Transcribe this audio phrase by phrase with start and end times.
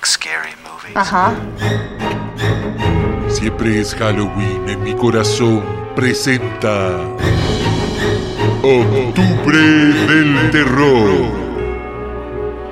[0.00, 0.96] like scary movies?
[0.96, 1.34] Ajá.
[3.28, 5.62] Siempre es Halloween en mi corazón.
[5.94, 6.96] Presenta.
[8.62, 11.10] Octubre del Terror.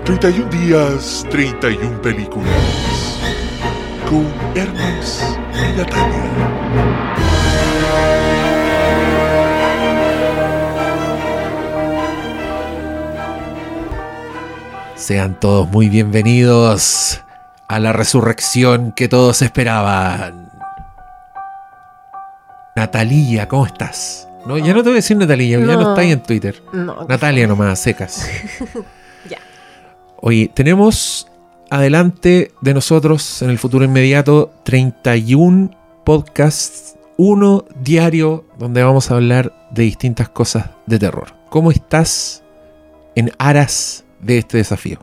[0.05, 2.49] 31 días, 31 películas.
[4.09, 6.88] Con Hermes y Natalia.
[15.09, 17.23] Sean todos muy bienvenidos
[17.67, 20.51] a la resurrección que todos esperaban.
[22.77, 24.29] Natalia, ¿cómo estás?
[24.45, 25.89] No, ya no te voy a decir Natalia, ya no No.
[25.89, 26.63] está ahí en Twitter.
[26.75, 27.07] No.
[27.09, 28.29] Natalia nomás, secas.
[29.31, 29.39] Ya.
[30.21, 31.27] Oye, tenemos
[31.71, 35.71] adelante de nosotros en el futuro inmediato 31
[36.05, 41.29] podcasts, uno diario, donde vamos a hablar de distintas cosas de terror.
[41.49, 42.45] ¿Cómo estás
[43.15, 44.99] en aras de este desafío?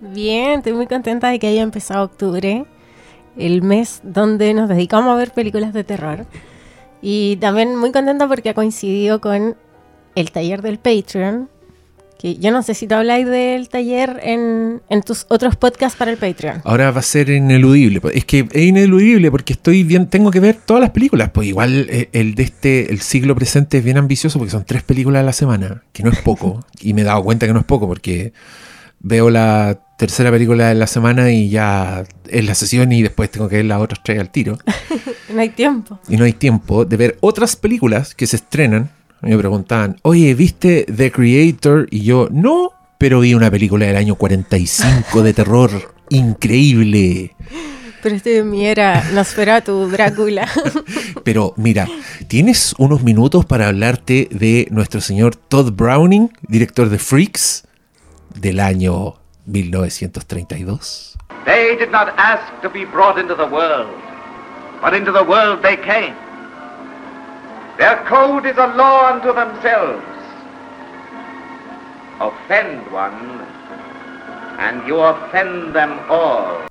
[0.00, 2.64] Bien, estoy muy contenta de que haya empezado octubre,
[3.36, 6.26] el mes donde nos dedicamos a ver películas de terror.
[7.00, 9.56] Y también muy contenta porque ha coincidido con
[10.14, 11.48] el taller del Patreon.
[12.22, 16.12] Que yo no sé si tú habláis del taller en, en tus otros podcasts para
[16.12, 16.60] el Patreon.
[16.62, 18.00] Ahora va a ser ineludible.
[18.00, 18.14] pues.
[18.14, 21.30] Es que es ineludible porque estoy bien, tengo que ver todas las películas.
[21.34, 24.84] Pues igual eh, el de este, el siglo presente es bien ambicioso porque son tres
[24.84, 26.64] películas a la semana, que no es poco.
[26.80, 28.32] y me he dado cuenta que no es poco porque
[29.00, 33.48] veo la tercera película de la semana y ya es la sesión y después tengo
[33.48, 34.58] que ver las otras tres al tiro.
[35.32, 35.98] No hay tiempo.
[36.08, 38.90] y no hay tiempo de ver otras películas que se estrenan.
[39.22, 41.86] Me preguntaban, oye, ¿viste The Creator?
[41.90, 45.70] Y yo, no, pero vi una película del año 45 de terror
[46.08, 47.36] increíble.
[48.02, 50.48] Pero este de mí era Nosferatu, Drácula.
[51.24, 51.86] Pero mira,
[52.26, 57.68] ¿tienes unos minutos para hablarte de nuestro señor Todd Browning, director de Freaks,
[58.34, 59.14] del año
[59.46, 61.16] 1932?
[61.44, 63.86] They did not ask to be brought into the world,
[64.82, 66.31] but into the world they came.
[67.78, 70.02] Their code is a law unto themselves.
[72.20, 73.40] Offend one,
[74.58, 76.66] and you offend them all.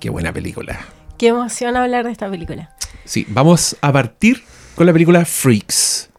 [0.00, 0.78] Qué buena película.
[1.16, 2.70] Qué emoción hablar de esta película.
[3.04, 4.42] Sí, vamos a partir
[4.74, 6.10] con la película Freaks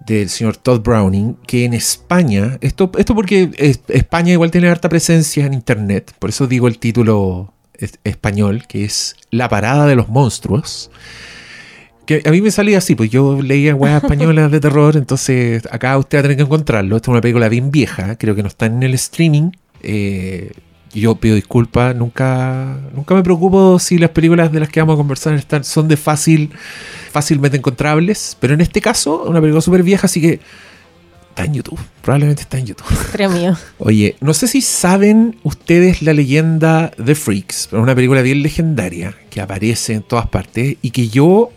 [0.00, 4.88] del señor Todd Browning, que en España, esto, esto porque es- España igual tiene harta
[4.88, 9.96] presencia en internet, por eso digo el título es- español, que es La parada de
[9.96, 10.90] los monstruos.
[12.06, 15.98] Que a mí me salía así, pues yo leía weas españolas de terror, entonces acá
[15.98, 16.96] usted va a tener que encontrarlo.
[16.96, 19.50] Esta es una película bien vieja, creo que no está en el streaming.
[19.82, 20.52] Eh,
[20.94, 24.96] yo pido disculpas, nunca, nunca me preocupo si las películas de las que vamos a
[24.96, 26.50] conversar están, son de fácil,
[27.10, 30.40] fácilmente encontrables, pero en este caso, una película súper vieja, así que
[31.28, 32.86] está en YouTube, probablemente está en YouTube.
[33.12, 33.58] Premio.
[33.78, 38.42] Oye, no sé si saben ustedes la leyenda de Freaks, pero es una película bien
[38.42, 41.50] legendaria que aparece en todas partes y que yo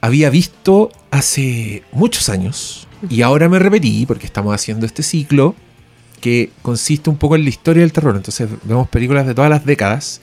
[0.00, 5.54] había visto hace muchos años y ahora me repetí porque estamos haciendo este ciclo
[6.20, 8.16] que consiste un poco en la historia del terror.
[8.16, 10.20] Entonces vemos películas de todas las décadas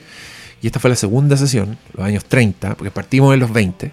[0.61, 3.91] y esta fue la segunda sesión, los años 30, porque partimos en los 20.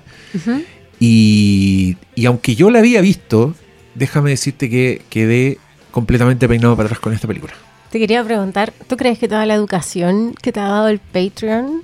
[0.98, 3.54] y, y aunque yo la había visto,
[3.94, 5.58] déjame decirte que quedé
[5.90, 7.52] completamente peinado para atrás con esta película.
[7.90, 11.82] Te quería preguntar, ¿tú crees que toda la educación que te ha dado el Patreon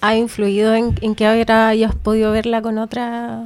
[0.00, 3.44] ha influido en, en que ahora hayas podido verla con otra...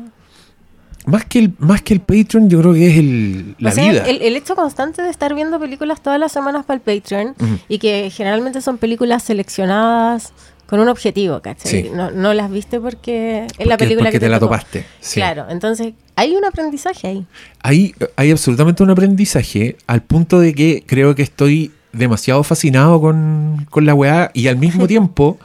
[1.06, 3.90] Más que el, más que el Patreon, yo creo que es el, la o sea,
[3.90, 4.04] vida.
[4.04, 7.34] El, el hecho constante de estar viendo películas todas las semanas para el Patreon
[7.68, 10.34] y que generalmente son películas seleccionadas
[10.66, 11.84] con un objetivo, ¿cachai?
[11.84, 11.90] Sí.
[11.92, 14.54] No, no las viste porque es la película porque que te la tocó.
[14.54, 14.84] topaste.
[15.00, 15.16] sí.
[15.18, 17.26] Claro, entonces hay un aprendizaje ahí.
[17.62, 23.66] Hay, hay absolutamente un aprendizaje al punto de que creo que estoy demasiado fascinado con,
[23.70, 25.38] con la weá y al mismo tiempo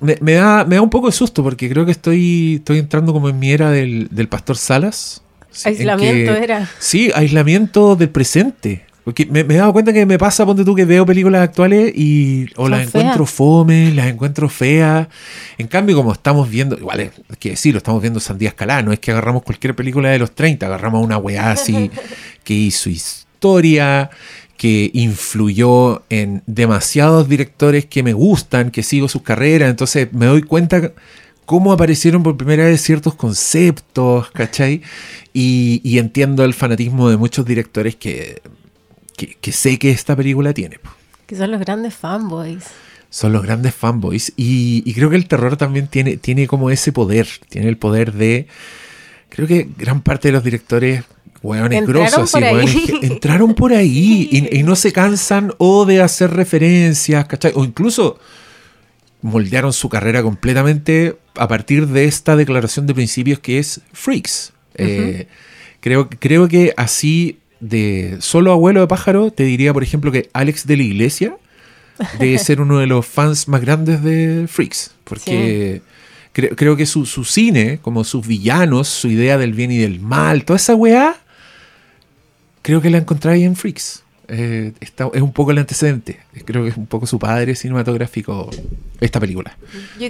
[0.00, 3.12] me, me da, me da un poco de susto porque creo que estoy, estoy entrando
[3.12, 5.22] como en mi era del, del pastor Salas.
[5.64, 6.68] Aislamiento que- era.
[6.78, 8.84] Sí, aislamiento del presente.
[9.04, 11.92] Porque me, me he dado cuenta que me pasa, ponte tú, que veo películas actuales
[11.94, 15.08] y o Son las encuentro fome, las encuentro feas.
[15.58, 19.00] En cambio, como estamos viendo, igual es que decirlo, estamos viendo Sandía Escalá, no es
[19.00, 21.90] que agarramos cualquier película de los 30, agarramos una weá así
[22.44, 24.08] que hizo historia,
[24.56, 30.42] que influyó en demasiados directores que me gustan, que sigo sus carreras, entonces me doy
[30.42, 30.92] cuenta
[31.44, 34.82] cómo aparecieron por primera vez ciertos conceptos, ¿cachai?
[35.32, 38.40] Y, y entiendo el fanatismo de muchos directores que,
[39.16, 40.78] que, que sé que esta película tiene.
[41.26, 42.64] Que son los grandes fanboys.
[43.10, 44.32] Son los grandes fanboys.
[44.36, 47.28] Y, y creo que el terror también tiene, tiene como ese poder.
[47.48, 48.48] Tiene el poder de.
[49.28, 51.04] Creo que gran parte de los directores
[52.24, 52.54] Así, ahí.
[52.54, 57.52] hueones que entraron por ahí y, y no se cansan o de hacer referencias, ¿cachai?
[57.54, 58.18] O incluso
[59.22, 64.52] moldearon su carrera completamente a partir de esta declaración de principios que es Freaks.
[64.76, 65.26] Eh,
[65.80, 70.66] creo, creo que así de solo abuelo de pájaro te diría, por ejemplo, que Alex
[70.66, 71.36] de la Iglesia
[72.18, 75.80] debe ser uno de los fans más grandes de Freaks, porque
[76.34, 80.00] cre- creo que su, su cine, como sus villanos, su idea del bien y del
[80.00, 81.16] mal, toda esa weá,
[82.64, 84.02] creo que la encontráis en Freaks.
[84.26, 86.18] Eh, está- es un poco el antecedente.
[86.46, 88.48] Creo que es un poco su padre cinematográfico,
[88.98, 89.54] esta película.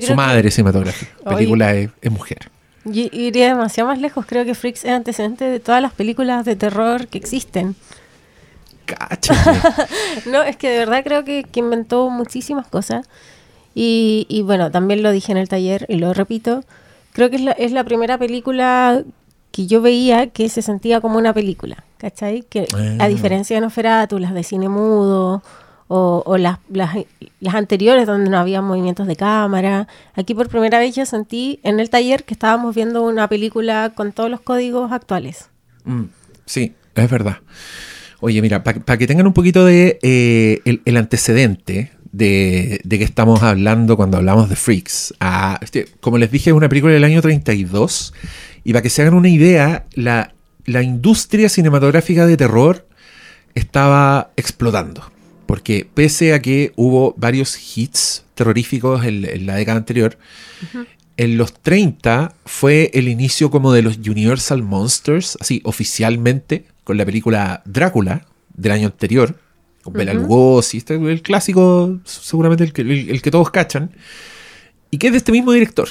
[0.00, 1.10] Su madre cinematográfica.
[1.24, 1.36] La Oye.
[1.38, 2.38] película es, es mujer.
[2.84, 4.24] yo iría demasiado más lejos.
[4.24, 7.74] Creo que Freaks es antecedente de todas las películas de terror que existen.
[8.86, 9.34] Cáchate.
[10.30, 13.06] No, es que de verdad creo que, que inventó muchísimas cosas.
[13.74, 16.62] Y, y bueno, también lo dije en el taller y lo repito.
[17.12, 19.02] Creo que es la, es la primera película
[19.50, 22.42] que yo veía que se sentía como una película, ¿cachai?
[22.42, 22.66] Que
[22.98, 25.42] a diferencia de Nosferatu, las de cine mudo
[25.88, 26.96] o, o las, las,
[27.40, 31.80] las anteriores donde no había movimientos de cámara, aquí por primera vez yo sentí en
[31.80, 35.48] el taller que estábamos viendo una película con todos los códigos actuales.
[35.84, 36.04] Mm,
[36.44, 37.38] sí, es verdad.
[38.20, 43.04] Oye, mira, para que tengan un poquito de eh, el, el antecedente de, de que
[43.04, 45.14] estamos hablando cuando hablamos de Freaks.
[45.20, 48.12] Ah, este, como les dije, es una película del año 32.
[48.62, 50.33] Y para que se hagan una idea, la,
[50.66, 52.86] la industria cinematográfica de terror
[53.54, 55.10] estaba explotando.
[55.46, 60.16] Porque pese a que hubo varios hits terroríficos en, en la década anterior,
[61.16, 67.04] en los 30 fue el inicio como de los Universal Monsters, así oficialmente, con la
[67.04, 69.38] película Drácula del año anterior,
[69.82, 73.90] con Bela Lugosi, este, el clásico, seguramente el que, el- el que todos cachan,
[74.90, 75.88] y que es de este mismo director.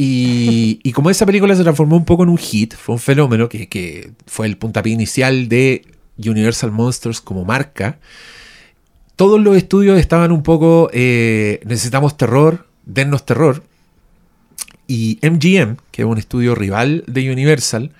[0.00, 3.68] Y, como esa película se transformó un poco en un hit, fue un fenómeno que,
[3.68, 5.84] que fue el puntapié inicial de
[6.16, 7.98] Universal Monsters como marca,
[9.18, 13.64] todos los estudios estaban un poco, eh, necesitamos terror, dennos terror.
[14.86, 17.90] Y MGM, que es un estudio rival de Universal,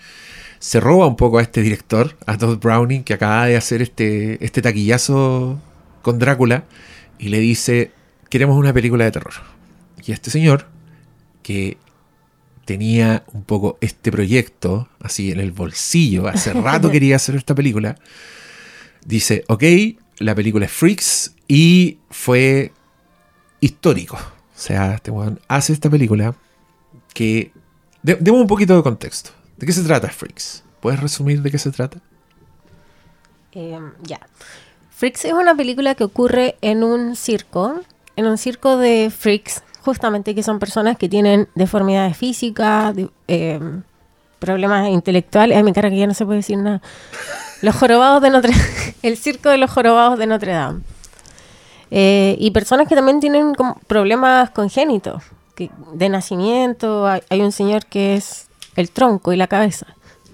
[0.60, 4.44] se roba un poco a este director, a Todd Browning, que acaba de hacer este,
[4.44, 5.60] este taquillazo
[6.02, 6.62] con Drácula,
[7.18, 7.90] y le dice,
[8.30, 9.34] queremos una película de terror.
[10.06, 10.66] Y este señor,
[11.42, 11.78] que
[12.68, 17.96] tenía un poco este proyecto así en el bolsillo, hace rato quería hacer esta película,
[19.06, 19.62] dice, ok,
[20.18, 22.72] la película es Freaks y fue
[23.60, 24.16] histórico.
[24.16, 26.34] O sea, este weón hace esta película
[27.14, 27.52] que...
[28.02, 29.30] de- Demos un poquito de contexto.
[29.56, 30.62] ¿De qué se trata Freaks?
[30.80, 32.00] ¿Puedes resumir de qué se trata?
[33.52, 34.20] Eh, ya.
[34.90, 37.80] Freaks es una película que ocurre en un circo,
[38.16, 43.60] en un circo de freaks, justamente que son personas que tienen deformidades físicas, de- eh,
[44.38, 45.56] problemas intelectuales.
[45.56, 46.80] Ay, mi cara que ya no se puede decir nada.
[47.62, 48.52] Los jorobados de Notre
[49.02, 50.80] el circo de los jorobados de Notre Dame.
[51.90, 53.52] Eh, y personas que también tienen
[53.86, 55.22] problemas congénitos,
[55.54, 57.06] que de nacimiento.
[57.06, 58.46] Hay, hay un señor que es
[58.76, 59.86] el tronco y la cabeza,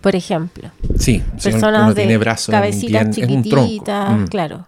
[0.02, 4.24] por ejemplo Sí, personas uno de tiene brazos, cabecitas bien- chiquititas, Mm.
[4.26, 4.66] claro.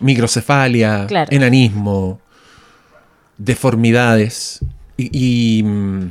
[0.00, 1.28] Microcefalia, Claro.
[1.32, 2.20] enanismo,
[3.38, 4.60] deformidades
[4.96, 6.10] y, y, mm,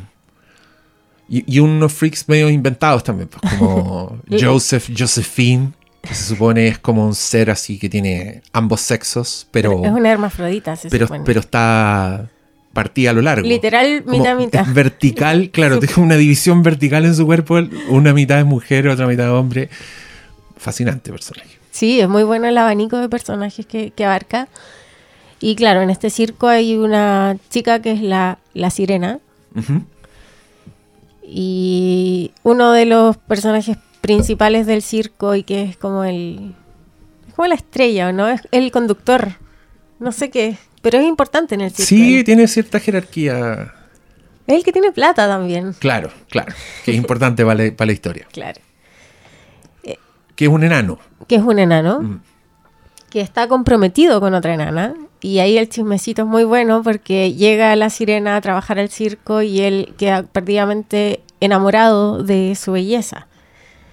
[1.30, 5.72] y- y unos freaks medio inventados también, pues, como Joseph, Josephine,
[6.02, 10.10] que se supone es como un ser así que tiene ambos sexos, pero, es una
[10.12, 11.24] hermafrodita, se pero, supone.
[11.26, 12.30] pero está
[12.74, 13.46] partida a lo largo.
[13.48, 14.66] Literal, mitad, mitad.
[14.74, 17.60] vertical, claro, tiene una división vertical en su cuerpo,
[17.90, 19.70] una mitad es mujer, otra mitad es hombre.
[20.56, 21.50] Fascinante personaje.
[21.72, 24.48] Sí, es muy bueno el abanico de personajes que, que abarca.
[25.40, 29.20] Y claro, en este circo hay una chica que es la, la sirena.
[31.24, 36.56] Y uno de los personajes principales del circo y que es como el...
[37.28, 38.28] Es como la estrella, ¿o no?
[38.30, 39.34] Es el conductor.
[40.00, 41.88] No sé qué es, pero es importante en el circo.
[41.88, 43.74] Sí, tiene cierta jerarquía.
[44.48, 45.74] Es el que tiene plata también.
[45.74, 46.54] Claro, claro.
[46.86, 48.28] Que es importante para la, para la historia.
[48.32, 48.62] Claro.
[50.36, 51.00] Que es un enano.
[51.28, 52.22] que es un enano, Mm.
[53.10, 54.94] Que está comprometido con otra enana.
[55.22, 59.42] Y ahí el chismecito es muy bueno porque llega la sirena a trabajar al circo
[59.42, 63.28] y él queda perdidamente enamorado de su belleza.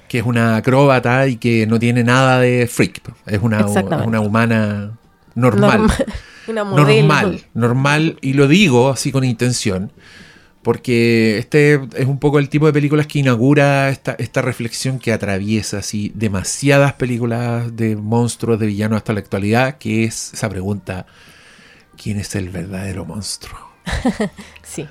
[0.08, 3.00] Que es una acróbata y que no tiene nada de freak.
[3.26, 3.66] Es una, es
[4.06, 4.92] una humana
[5.34, 5.80] normal.
[5.80, 5.94] Norma-
[6.46, 9.90] Una normal, normal, y lo digo así con intención,
[10.64, 15.12] porque este es un poco el tipo de películas que inaugura esta, esta reflexión que
[15.12, 21.06] atraviesa así demasiadas películas de monstruos, de villanos hasta la actualidad, que es esa pregunta,
[22.02, 23.58] ¿quién es el verdadero monstruo?
[24.62, 24.88] Sí,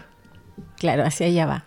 [0.77, 1.65] claro, hacia allá va.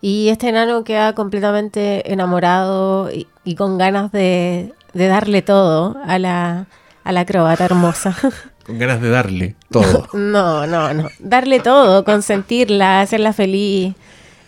[0.00, 6.66] Y este enano queda completamente enamorado y, y con ganas de, darle todo a la,
[7.04, 8.16] a la acróbata hermosa.
[8.70, 10.06] Con ganas de darle todo.
[10.14, 11.08] No, no, no.
[11.18, 13.94] Darle todo, consentirla, hacerla feliz,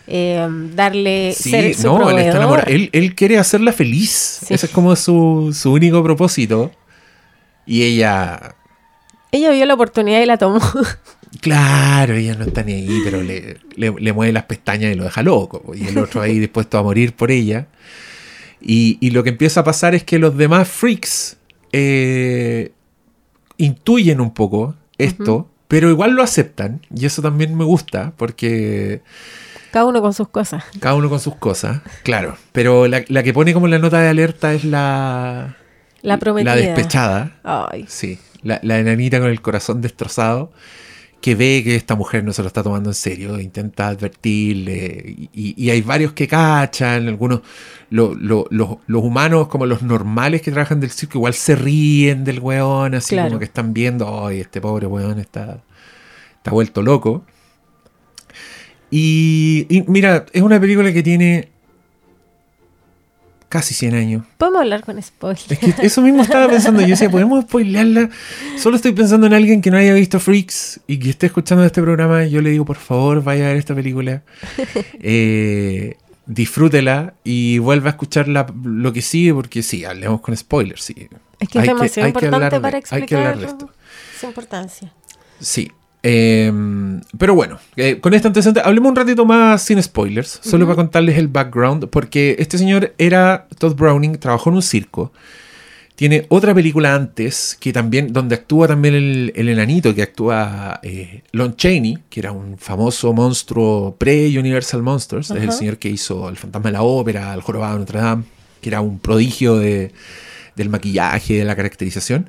[0.07, 2.67] eh, darle Sí, ser su no, él, está enamorado.
[2.71, 4.39] Él, él quiere hacerla feliz.
[4.45, 4.53] Sí.
[4.53, 6.71] Ese es como su, su único propósito.
[7.65, 8.55] Y ella,
[9.31, 10.61] Ella vio la oportunidad y la tomó.
[11.41, 15.03] claro, ella no está ni ahí, pero le, le, le mueve las pestañas y lo
[15.03, 15.73] deja loco.
[15.75, 17.67] Y el otro ahí dispuesto a morir por ella.
[18.61, 21.35] Y, y lo que empieza a pasar es que los demás freaks
[21.73, 22.71] eh,
[23.63, 26.81] intuyen un poco esto, pero igual lo aceptan.
[26.95, 29.01] Y eso también me gusta, porque
[29.71, 30.63] Cada uno con sus cosas.
[30.79, 32.37] cada uno con sus cosas, claro.
[32.51, 35.55] Pero la, la que pone como la nota de alerta es la,
[36.01, 36.55] La prometida.
[36.55, 37.37] la despechada.
[37.43, 40.51] Ay, Sí, la, la enanita con el corazón destrozado
[41.23, 45.53] que ve que esta mujer no se lo está tomando en serio, intenta advertirle y,
[45.57, 47.41] y hay varios que cachan, algunos,
[47.89, 52.25] lo- lo- los- los humanos como los normales que trabajan del circo igual se ríen
[52.25, 53.29] del weón, así Claro.
[53.29, 55.63] como que están viendo, ay, este pobre weón está,
[56.39, 57.23] está vuelto loco.
[58.91, 61.52] Y, y mira, es una película que tiene
[63.53, 64.25] casi 100 años.
[64.39, 65.51] podemos hablar con spoilers.
[65.51, 66.81] Es que eso mismo estaba pensando.
[66.81, 68.09] Yo decía, ¿podemos spoilearla?
[68.57, 71.81] Solo estoy pensando en alguien que no haya visto Freaks y que esté escuchando este
[71.81, 72.25] programa.
[72.25, 74.23] Yo le digo, por favor, vaya a ver esta película.
[75.05, 80.83] Eh, disfrútela y vuelva a escuchar la- lo que sigue, porque sí, hablemos con spoilers.
[80.83, 80.95] Sí.
[81.39, 83.69] Es que es demasiado que importante hablar de- para Hay que explicar hablar de esto.
[84.19, 84.91] su importancia.
[85.39, 85.71] Sí.
[86.05, 86.51] Eh,
[87.17, 91.17] pero bueno, eh, con este antecedente, hablemos un ratito más sin spoilers, solo para contarles
[91.17, 95.13] el background, porque este señor era Todd Browning, trabajó en un circo.
[95.95, 101.21] Tiene otra película antes, que también, donde actúa también el, el enanito, que actúa eh,
[101.31, 106.35] Lon Chaney, que era un famoso monstruo pre-Universal Monsters, es el señor que hizo El
[106.35, 108.23] Fantasma de la Ópera, El Jorobado de Notre Dame,
[108.59, 109.91] que era un prodigio de-
[110.55, 112.27] del maquillaje, de la caracterización.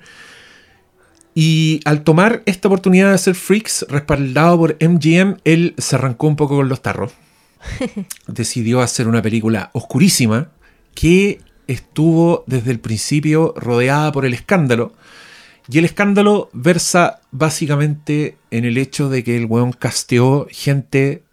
[1.35, 6.37] Y al tomar esta oportunidad de hacer Freaks, respaldado por MGM, él se arrancó un
[6.37, 7.13] poco con los tarros.
[8.29, 10.51] Decidió hacer una película oscurísima
[10.95, 14.93] que estuvo desde el principio rodeada por el escándalo.
[15.69, 21.24] Y el escándalo versa básicamente en el hecho de que el weón casteó gente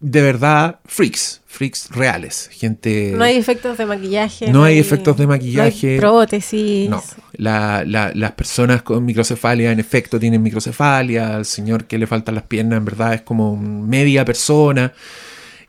[0.00, 3.12] de verdad freaks, freaks reales, gente...
[3.16, 4.50] No hay efectos de maquillaje.
[4.52, 5.86] No hay efectos de maquillaje.
[5.86, 6.90] No hay prótesis.
[6.90, 12.06] No, la- la- las personas con microcefalia en efecto tienen microcefalia, al señor que le
[12.06, 14.92] faltan las piernas en verdad es como media persona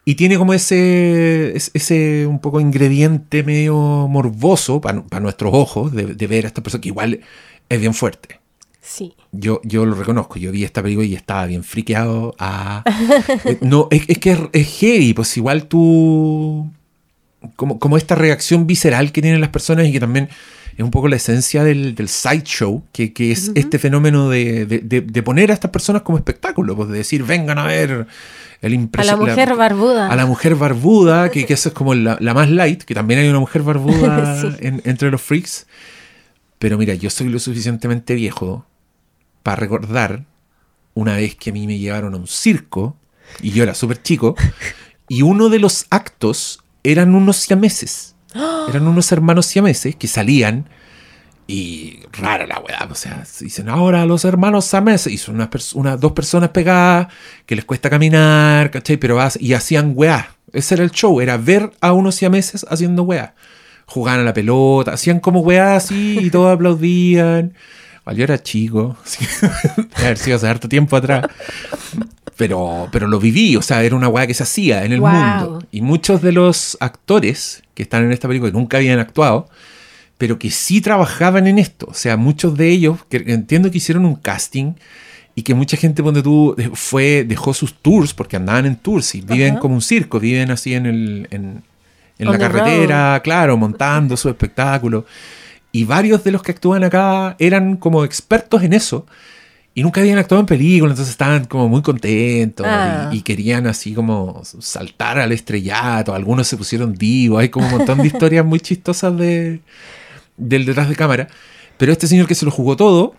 [0.03, 3.75] y tiene como ese, es- ese un poco ingrediente medio
[4.10, 7.22] morboso para nuestros ojos de, de ver a esta persona que igual
[7.69, 8.39] es bien fuerte.
[8.89, 9.13] Sí.
[9.34, 12.34] Yo, yo lo reconozco, yo vi esta película y estaba bien friqueado.
[12.39, 12.84] a-
[13.46, 16.72] Eh, no, es, es que es, es heavy, pues igual tú.
[17.56, 20.29] Como, como esta reacción visceral que tienen las personas y que también
[20.77, 24.79] es un poco la esencia del, del sideshow, que, que es este fenómeno de, de-
[24.79, 28.08] de- de poner a estas personas como espectáculo, pues de decir, vengan a ver
[28.62, 30.08] el A la mujer barbuda.
[30.08, 33.20] a la mujer barbuda, que, que esa es como la, la más light, que también
[33.20, 34.48] hay una mujer barbuda Sí.
[34.62, 35.67] en- entre los freaks.
[36.60, 38.65] Pero mira, yo soy lo suficientemente viejo
[39.47, 40.25] para recordar
[40.93, 42.97] una vez que a mí me llevaron a un circo,
[43.41, 44.35] y yo era súper chico,
[45.07, 48.15] y uno de los actos eran unos siameses.
[48.67, 50.67] Eran unos hermanos siameses que salían
[51.47, 55.73] y rara la weá, o sea, dicen ahora los hermanos siameses, y son unas, pers-
[55.75, 57.07] unas dos personas pegadas
[57.45, 58.97] que les cuesta caminar, ¿cachai?
[58.97, 60.35] Pero haz- y hacían weá.
[60.51, 63.33] Ese era el show, era ver a unos siameses haciendo weá.
[63.85, 67.53] Jugaban a la pelota, hacían como weá así y todos aplaudían.
[68.13, 68.97] Yo era chico,
[69.77, 71.25] debe haber sido hace harto tiempo atrás.
[72.35, 75.11] Pero, pero lo viví, o sea, era una weá que se hacía en el Wow.
[75.11, 75.63] mundo.
[75.71, 79.49] Y muchos de los actores que están en esta película, que nunca habían actuado,
[80.19, 81.87] pero que sí trabajaban en esto.
[81.89, 84.73] O sea, muchos de ellos, que entiendo que hicieron un casting
[85.35, 89.21] y que mucha gente, donde tú, fue, dejó sus tours, porque andaban en tours y
[89.21, 91.63] viven como un circo, viven así en, el, en,
[92.17, 95.05] la carretera, claro, montando su espectáculo.
[95.77, 99.05] Y varios de los que actúan acá eran como expertos en eso.
[99.75, 103.12] Y nunca habían actuado en películas, entonces estaban como muy contentos Ah.
[103.13, 106.15] y, y querían así como saltar al estrellato.
[106.15, 107.39] Algunos se pusieron divos.
[107.41, 109.60] Hay como un montón de historias muy chistosas de,
[110.36, 111.27] del detrás de cámara.
[111.77, 113.13] Pero este señor que se lo jugó todo,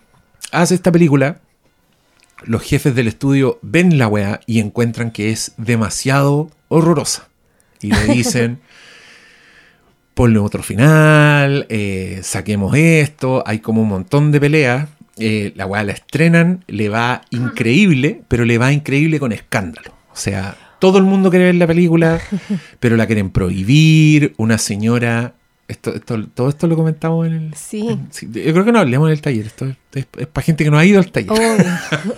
[0.51, 1.39] hace esta película.
[2.43, 7.29] Los jefes del estudio ven la weá y encuentran que es demasiado horrorosa.
[7.81, 8.59] Y le dicen,
[10.13, 13.43] ponle otro final, eh, saquemos esto.
[13.45, 14.89] Hay como un montón de peleas.
[15.17, 19.91] Eh, la weá la estrenan, le va increíble, pero le va increíble con escándalo.
[20.13, 22.21] O sea, todo el mundo quiere ver la película,
[22.79, 24.33] pero la quieren prohibir.
[24.37, 25.33] Una señora.
[25.67, 27.53] Esto, esto- todo esto lo comentamos en el.
[27.53, 27.87] Sí.
[27.89, 29.45] en- sí, yo creo que no hablemos en el taller.
[29.45, 31.31] Esto es, para gente que no ha ido al taller.
[31.31, 31.65] Obvio,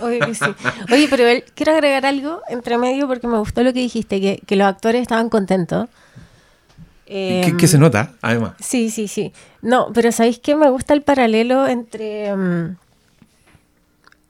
[0.00, 0.44] obvio que sí.
[0.92, 4.56] Oye, pero quiero agregar algo entre medio porque me gustó lo que dijiste, que, que
[4.56, 5.88] los actores estaban contentos.
[7.12, 8.52] Que, Em, que se nota, además.
[8.60, 9.32] Sí, sí, sí.
[9.60, 10.56] No, pero ¿sabéis qué?
[10.56, 12.76] Me gusta el paralelo entre, mm,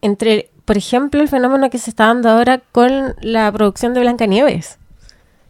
[0.00, 4.78] entre, por ejemplo, el fenómeno que se está dando ahora con la producción de Blancanieves.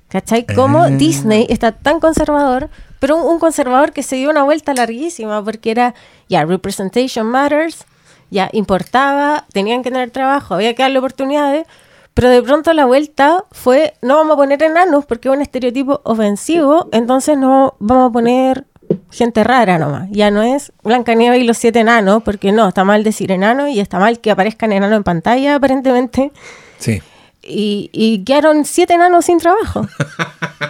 [0.08, 0.44] ¿Cachai?
[0.44, 0.88] Cómo Ah.
[0.90, 2.68] Disney está tan conservador,
[3.00, 5.94] pero un, un conservador que se dio una vuelta larguísima porque era,
[6.28, 7.86] ya, representation matters,
[8.30, 11.66] ya, importaba, tenían que tener trabajo, había que darle oportunidades,
[12.14, 16.00] pero de pronto la vuelta fue, no vamos a poner enanos porque es un estereotipo
[16.04, 18.66] ofensivo, entonces no vamos a poner
[19.10, 20.08] gente rara nomás.
[20.10, 23.80] Ya no es Blancanieves y los siete enanos, porque no, está mal decir enano y
[23.80, 26.32] está mal que aparezcan enanos en pantalla aparentemente.
[26.78, 27.02] Sí.
[27.42, 29.86] Y, y quedaron siete enanos sin trabajo.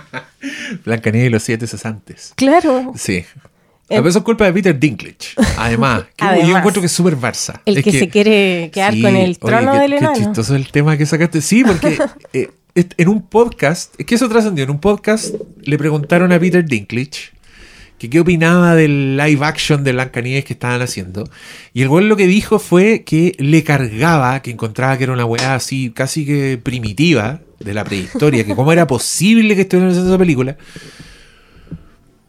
[0.84, 2.32] Blancanieves y los siete cesantes.
[2.36, 2.92] Claro.
[2.96, 3.24] Sí.
[3.92, 5.34] Eh, Pero eso es culpa de Peter Dinklage.
[5.58, 7.60] Además, que yo encuentro que es súper Barça.
[7.64, 10.14] El Es que, se quiere quedar Sí, con el oye, trono qué- del qué enano.
[10.16, 11.40] chistoso el tema que sacaste.
[11.40, 11.98] Sí, porque
[12.32, 14.64] eh, en un podcast, es que eso trascendió.
[14.64, 17.32] En un podcast le preguntaron a Peter Dinklage
[17.98, 21.22] que qué opinaba del live action de Blancanieves que estaban haciendo.
[21.72, 25.24] Y el güey lo que dijo fue que le cargaba, que encontraba que era una
[25.24, 30.10] weá así casi que primitiva de la prehistoria, que cómo era posible que estuvieran haciendo
[30.10, 30.56] esa película.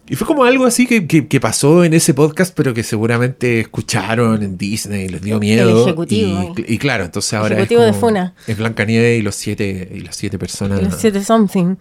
[0.09, 3.61] Y fue como algo así que, que- que pasó en ese podcast, pero que seguramente
[3.61, 5.83] escucharon en Disney, les dio miedo.
[5.85, 6.53] ejecutivo.
[6.57, 8.33] Y, y claro, entonces ahora Ejecutivo es, de como- Funa.
[8.45, 10.81] es Blancanieves y los siete, y las siete personas.
[10.83, 11.75] Los siete something.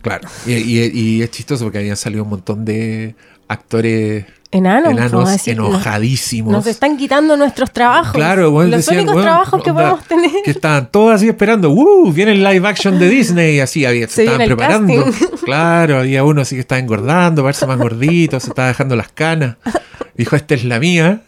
[0.00, 0.26] Claro.
[0.46, 3.14] Y, y- y es chistoso porque habían salido un montón de
[3.48, 5.12] actores Enanos.
[5.12, 6.50] nos- enojadísimos.
[6.52, 8.12] Nos están quitando nuestros trabajos.
[8.12, 10.30] Claro, bueno, los decían, únicos bueno, trabajos que podemos tener.
[10.44, 11.70] Que estaban todos así esperando.
[11.70, 12.12] ¡Uh!
[12.12, 13.60] Viene el live action de Disney.
[13.60, 15.04] Así había, se, Se estaban preparando.
[15.04, 15.26] casting.
[15.44, 19.56] Claro, había uno así que estaba engordando, verse más gordito, se estaba dejando las canas.
[20.16, 21.20] Dijo, esta es la mía.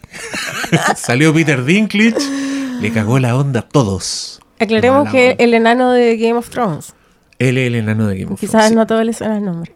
[0.97, 2.17] Salió Peter Dinklage.
[2.81, 4.41] Le cagó la onda a todos.
[4.59, 5.43] Aclaremos que onda.
[5.43, 6.93] el enano de Game of Thrones.
[7.39, 8.69] Él es el enano de Game of Quizás Thrones.
[8.69, 8.75] sí.
[8.75, 9.73] no a todos les suena el nombre.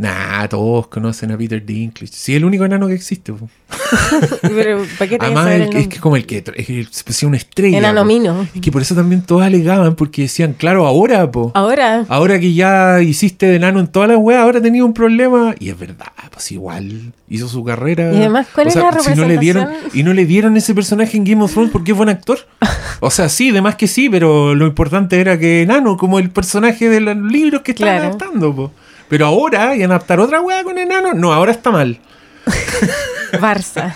[0.00, 2.12] Nah, todos conocen a Peter Dinklage.
[2.14, 3.32] Sí, el único enano que existe.
[3.32, 3.48] po.
[4.42, 6.66] Pero, ¿para qué te Además, saber el- el es que es como el que es
[6.66, 7.78] que se pusieron una estrella.
[7.78, 8.46] Enano mino.
[8.54, 11.50] Y que por eso también todos alegaban, porque decían, claro, ahora, po.
[11.54, 15.56] Ahora, Ahora que ya hiciste de enano en todas las weas, ahora tenía un problema.
[15.58, 18.12] Y es verdad, pues igual hizo su carrera.
[18.12, 20.00] Y además, ¿cuál es la si no le dieron representación?
[20.00, 22.38] Y no le dieron ese personaje en Game of Thrones porque es buen actor.
[23.00, 26.30] O sea, sí, de más que sí, pero lo importante era que enano, como el
[26.30, 28.08] personaje de los libros que estaban Claro.
[28.08, 28.72] adaptando, po.
[29.08, 31.98] Pero ahora, y adaptar otra wea con enano, no, ahora está mal.
[33.40, 33.94] Barça.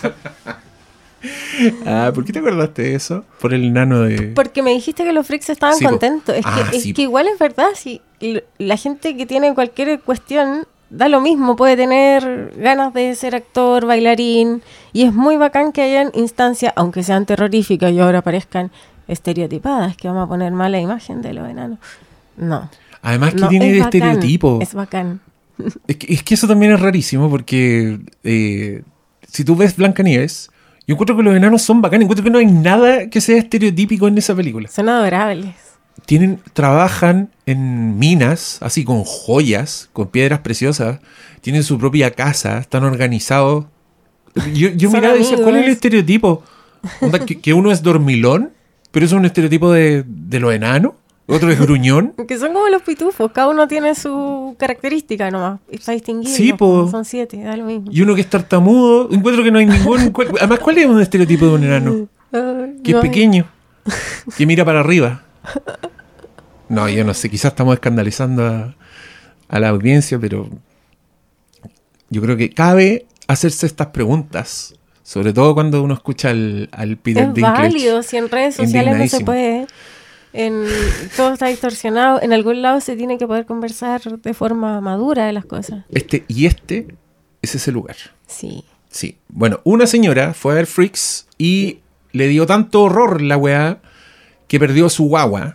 [1.86, 3.24] Ah, ¿por qué te acordaste de eso?
[3.40, 4.22] Por el enano de.
[4.34, 6.34] Porque me dijiste que los freaks estaban Sí, contentos.
[6.34, 8.00] Es, Ah, que, es igual es verdad, si
[8.58, 13.86] la gente que tiene cualquier cuestión da lo mismo, puede tener ganas de ser actor,
[13.86, 18.70] bailarín, y es muy bacán que hayan instancias, aunque sean terroríficas y ahora parezcan
[19.08, 21.78] estereotipadas, que vamos a poner mala imagen de los enanos.
[22.36, 22.68] No.
[23.02, 24.58] Además que no, tiene es bacán, estereotipo.
[24.62, 25.20] Es bacán.
[25.86, 28.82] Es que, es que eso también es rarísimo porque eh,
[29.28, 30.50] si tú ves Blancanieves,
[30.86, 32.04] yo encuentro que los enanos son bacanes.
[32.04, 34.68] Encuentro que no hay nada que sea estereotípico en esa película.
[34.68, 35.54] Son adorables.
[36.06, 41.00] Tienen, trabajan en minas, así con joyas, con piedras preciosas.
[41.40, 43.66] Tienen su propia casa, están organizados.
[44.54, 46.42] Yo, yo miraba y decía, ¿cuál es el estereotipo?
[47.00, 48.52] Onda, que, que uno es dormilón,
[48.90, 50.94] pero es un estereotipo de, de los enanos.
[51.26, 52.14] Otro es gruñón.
[52.26, 55.60] Que son como los pitufos, cada uno tiene su característica nomás.
[55.70, 56.34] Está distinguido.
[56.34, 56.88] Sí, po.
[56.90, 57.86] Son siete, da lo mismo.
[57.90, 59.08] Y uno que es tartamudo.
[59.10, 60.10] Encuentro que no hay ningún.
[60.10, 62.08] cual- además, ¿cuál es un estereotipo de un enano?
[62.32, 63.46] Ay, Que es no pequeño.
[64.36, 65.22] Que mira para arriba.
[66.68, 67.28] No, yo no sé.
[67.30, 68.74] Quizás estamos escandalizando a,
[69.48, 70.48] a la audiencia, pero.
[72.10, 74.74] Yo creo que cabe hacerse estas preguntas.
[75.02, 77.62] Sobre todo cuando uno escucha al, al Peter Es Dinklage.
[77.62, 79.26] válido, si en redes sociales no se indignadísimo.
[79.26, 79.66] puede.
[80.32, 80.64] En,
[81.16, 82.20] todo está distorsionado.
[82.22, 85.84] En algún lado se tiene que poder conversar de forma madura de las cosas.
[85.90, 86.86] Este y este
[87.42, 87.96] es ese lugar.
[88.26, 88.64] Sí.
[88.90, 89.18] Sí.
[89.28, 91.78] Bueno, una señora fue a ver Freaks y
[92.12, 93.80] le dio tanto horror la weá
[94.48, 95.54] que perdió su guagua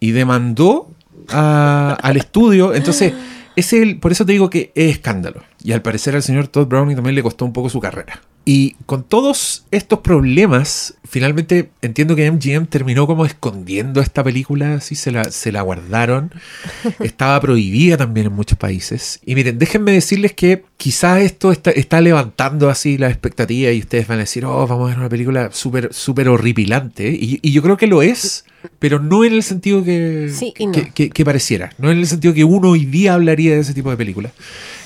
[0.00, 0.90] y demandó
[1.28, 2.74] a- al estudio.
[2.74, 3.12] Entonces,
[3.56, 5.42] es el, por eso te digo que es escándalo.
[5.62, 8.20] Y al parecer al señor Todd Browning también le costó un poco su carrera.
[8.52, 14.96] Y con todos estos problemas, finalmente entiendo que MGM terminó como escondiendo esta película, así
[14.96, 16.32] se la, se la guardaron.
[16.98, 19.20] Estaba prohibida también en muchos países.
[19.24, 24.08] Y miren, déjenme decirles que quizás esto está, está levantando así la expectativa y ustedes
[24.08, 27.08] van a decir, oh, vamos a ver una película súper súper horripilante.
[27.08, 28.44] Y, y yo creo que lo es,
[28.80, 30.72] pero no en el sentido que, Sí no.
[30.72, 31.70] que, que- que pareciera.
[31.78, 34.32] No en el sentido que uno hoy día hablaría de ese tipo de películas.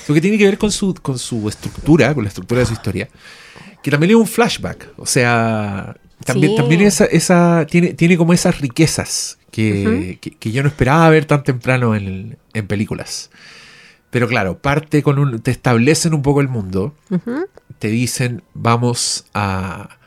[0.07, 2.75] Lo que tiene que ver con su, con su estructura, con la estructura de su
[2.75, 3.09] historia.
[3.85, 4.89] Que también es un flashback.
[4.97, 5.95] O sea,
[6.25, 6.57] también, Sí.
[6.57, 11.27] también esa, esa, tiene, tiene como esas riquezas que, que- que yo no esperaba ver
[11.27, 13.31] tan temprano en, en películas.
[14.11, 15.41] Pero claro, parte con un.
[15.41, 16.95] te establecen un poco el mundo.
[17.79, 19.99] Te dicen, vamos a.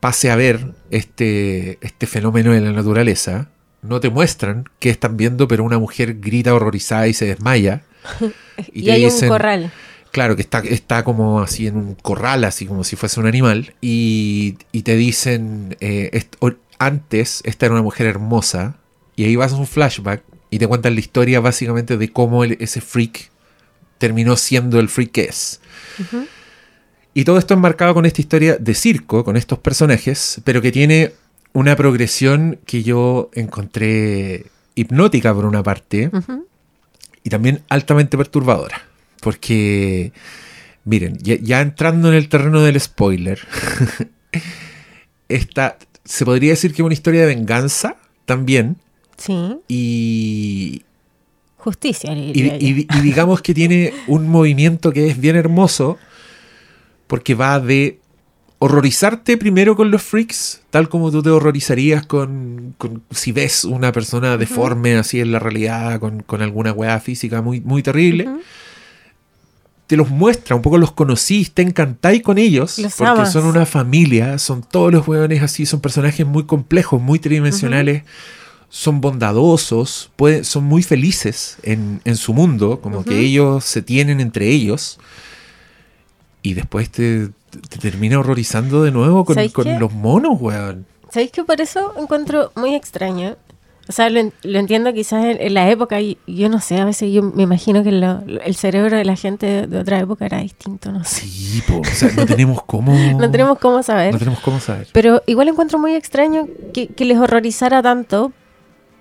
[0.00, 3.48] pase a ver este, este fenómeno de la naturaleza.
[3.82, 7.82] No te muestran qué están viendo, pero una mujer grita horrorizada y se desmaya.
[8.72, 9.72] Y, te hay dicen- un corral.
[10.12, 13.74] Claro, que está, está como así en un corral, así como si fuese un animal.
[13.80, 16.36] Y, y te dicen, eh, est-
[16.78, 18.76] antes esta era una mujer hermosa.
[19.16, 22.56] Y ahí vas a un flashback y te cuentan la historia básicamente de cómo el-
[22.60, 23.30] ese freak
[23.98, 25.60] terminó siendo el freak que es.
[27.14, 31.12] Y todo esto enmarcado con esta historia de circo, con estos personajes, pero que tiene
[31.52, 36.10] una progresión que yo encontré hipnótica por una parte
[37.22, 38.82] y también altamente perturbadora.
[39.22, 40.12] Porque,
[40.84, 43.38] miren, ya, ya entrando en el terreno del spoiler,
[45.28, 48.76] esta se podría decir que es una historia de venganza también.
[49.16, 49.56] Sí.
[49.68, 50.82] Y,
[51.56, 55.96] Justicia, y, y- y digamos que tiene un movimiento que es bien hermoso
[57.06, 58.00] porque va de
[58.58, 63.92] horrorizarte primero con los freaks, tal como tú te horrorizarías con, con- si ves una
[63.92, 68.28] persona deforme así en la realidad, con, con alguna weá física muy, muy terrible.
[69.86, 73.32] Te los muestra, un poco los conocís, te encantáis con ellos, Los porque amas.
[73.32, 78.04] son una familia, son todos los weones así, son personajes muy complejos, muy tridimensionales,
[78.70, 84.20] son bondadosos, pueden- son muy felices en, en su mundo, como que ellos se tienen
[84.20, 84.98] entre ellos,
[86.42, 87.28] y después te,
[87.68, 90.86] te termina horrorizando de nuevo con, ¿Sabéis con los monos, weón.
[91.10, 93.36] ¿Sabéis que por eso encuentro muy extraño?
[93.88, 96.78] O sea, lo, en- lo entiendo quizás en, en la época, y yo no sé,
[96.80, 99.98] a veces yo me imagino que lo- el cerebro de la gente de, de otra
[99.98, 101.22] época era distinto, no sé.
[101.26, 102.92] Sí, po, o sea, no tenemos cómo...
[103.18, 104.12] No tenemos cómo saber.
[104.12, 104.86] no tenemos cómo saber.
[104.92, 108.32] Pero igual encuentro muy extraño que, que les horrorizara tanto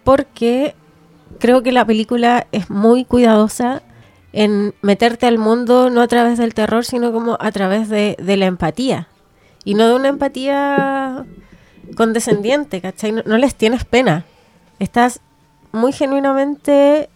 [0.04, 0.74] porque
[1.40, 3.84] creo que la película es muy cuidadosa
[4.34, 8.38] en meterte al mundo no a través del terror, sino como a través de, de
[8.38, 9.08] la empatía.
[9.64, 11.24] Y no de una empatía
[11.96, 13.12] condescendiente, ¿cachai?
[13.12, 14.26] No, no les tienes pena.
[14.82, 15.22] Estás
[15.72, 17.08] muy genuinamente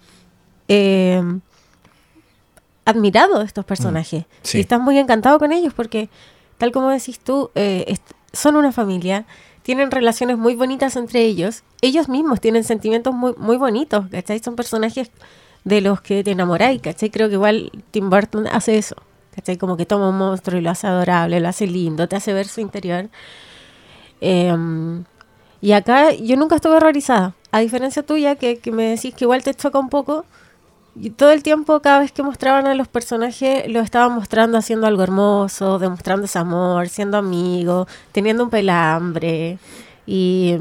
[0.68, 1.22] eh,
[2.86, 4.26] admirado de estos personajes.
[4.44, 4.60] sí.
[4.60, 6.10] Y estás muy encantado con ellos porque,
[6.60, 7.98] tal como decís tú, eh,
[8.34, 9.26] son una familia,
[9.64, 14.38] tienen relaciones muy bonitas entre ellos, ellos mismos tienen sentimientos muy, muy bonitos, ¿cachai?
[14.38, 15.10] Son personajes
[15.64, 17.10] de los que te enamoráis, ¿cachai?
[17.10, 18.96] Creo que igual Tim Burton hace eso,
[19.34, 19.58] ¿cachai?
[19.58, 22.48] Como que toma un monstruo y lo hace adorable, lo hace lindo, te hace ver
[22.48, 23.10] su interior.
[24.22, 25.04] Em,
[25.62, 29.54] y acá yo nunca estuve horrorizada, a diferencia tuya, que, me decís que igual te
[29.54, 30.26] choca un poco.
[30.94, 34.88] Y todo el tiempo, cada vez que mostraban a los personajes, lo estaban mostrando haciendo
[34.88, 39.58] algo hermoso, demostrando ese amor, siendo amigos, teniendo un pelambre.
[40.06, 40.58] Y,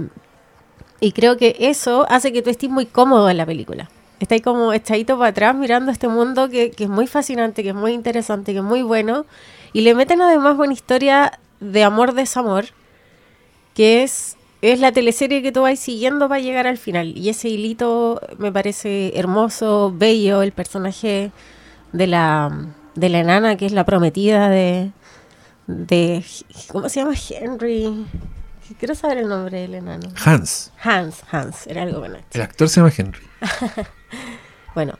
[1.00, 3.90] y creo que eso hace que tú estés muy cómodo en la película.
[4.20, 7.74] Estás como echadito para atrás mirando este mundo que, que es muy fascinante, que es
[7.74, 9.26] muy interesante, que es muy bueno.
[9.72, 12.66] Y le meten además una historia de amor-desamor,
[13.74, 14.36] que es,
[14.72, 17.16] es la teleserie que tú vas siguiendo para llegar al final.
[17.18, 21.32] Y ese hilito me parece hermoso, bello, el personaje
[21.92, 22.50] de la,
[22.94, 24.90] de la enana, que es la prometida de,
[25.66, 26.24] de...
[26.68, 27.14] ¿Cómo se llama?
[27.28, 28.06] Henry.
[28.78, 30.08] Quiero saber el nombre del enano.
[30.24, 32.16] Hans, Hans, Hans, era algo bueno.
[32.32, 33.22] el actor se llama Henry.
[34.74, 34.98] Bueno,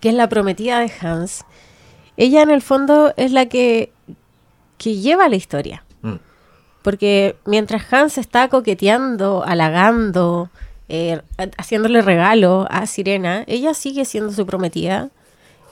[0.00, 1.44] que es la prometida de Hans.
[2.16, 3.92] Ella en el fondo es la que,
[4.78, 5.84] que lleva la historia.
[6.86, 10.50] Porque mientras Hans está coqueteando, halagando,
[10.88, 15.08] eh, ha- haciéndole regalo a Sirena, ella sigue siendo su prometida.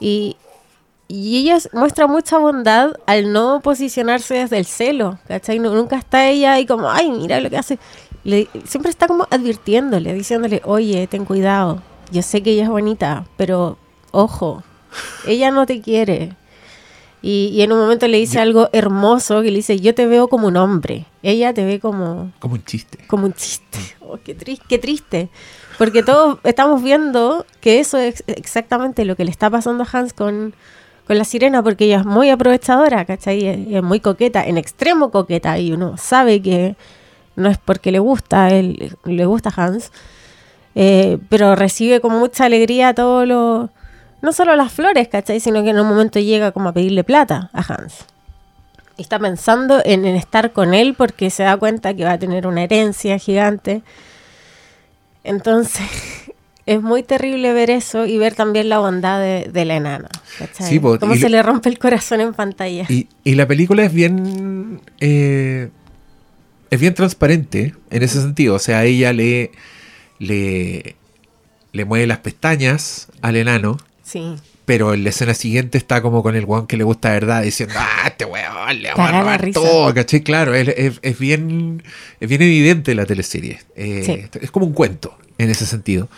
[0.01, 0.37] Y,
[1.07, 5.21] y ella es- muestra mucha bondad al no posicionarse desde el celo.
[5.29, 5.61] ¿cachai?
[5.61, 7.79] Nu- Nunca está ella ahí como, ay, mira lo que hace.
[8.67, 11.81] Siempre está como advirtiéndole, diciéndole, oye, ten cuidado.
[12.11, 13.79] Yo sé que ella es bonita, pero
[14.11, 14.65] ojo,
[15.29, 16.33] ella no te quiere.
[17.27, 20.29] Y, y en un momento le dice algo hermoso que le dice, yo te veo
[20.29, 21.07] como un hombre.
[21.23, 22.99] Ella te ve como, Como un chiste.
[23.07, 23.79] como un chiste.
[24.01, 25.31] Oh, qué, tris- qué triste.
[25.79, 30.13] Porque todos estamos viendo que eso es exactamente lo que le está pasando a Hans
[30.13, 30.55] con,
[31.07, 33.47] con la sirena porque ella es muy aprovechadora, ¿cachai?
[33.47, 36.77] Es, es muy coqueta, en extremo coqueta, y uno sabe que
[37.37, 39.93] no es porque le gusta, él, le gusta Hans,
[40.75, 43.71] eh, pero recibe con mucha alegría todo lo...
[44.25, 45.39] No solo las flores, ¿cachai?
[45.39, 48.07] Sino que en un momento llega como a pedirle plata a Hans.
[48.97, 52.19] Y está pensando en, en estar con él porque se da cuenta que va a
[52.19, 53.83] tener una herencia gigante.
[55.25, 55.87] Entonces,
[56.67, 60.09] es muy terrible ver eso y ver también la bondad de, de la enana.
[60.39, 60.69] ¿cachai?
[60.69, 62.87] Sí, po, Cómo y se le rompe el corazón en pantalla.
[62.89, 64.81] Y, y la película es bien.
[65.01, 65.69] eh,
[66.71, 68.55] es bien transparente en ese sentido.
[68.55, 69.51] O sea, ella le.
[70.19, 70.97] le.
[71.73, 73.77] le mueve las pestañas al enano.
[74.15, 74.37] Sí.
[74.65, 77.43] Pero en la escena siguiente está como con el weón que le gusta de verdad,
[77.43, 80.21] diciendo, ah, este weón le vamos a la robar todo, ¿cachai?
[80.23, 81.83] Claro, es, es- es bien,
[82.21, 83.59] es bien evidente la teleserie.
[83.77, 86.09] Eh, Es como un cuento en ese sentido.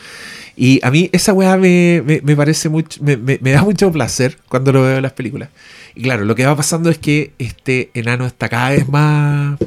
[0.57, 3.91] Y a mí esa weá me, me- me parece mucho, me, me- me da mucho
[3.91, 5.49] placer cuando lo veo en las películas.
[5.95, 9.59] Y claro, lo que va pasando es que este enano está cada vez más,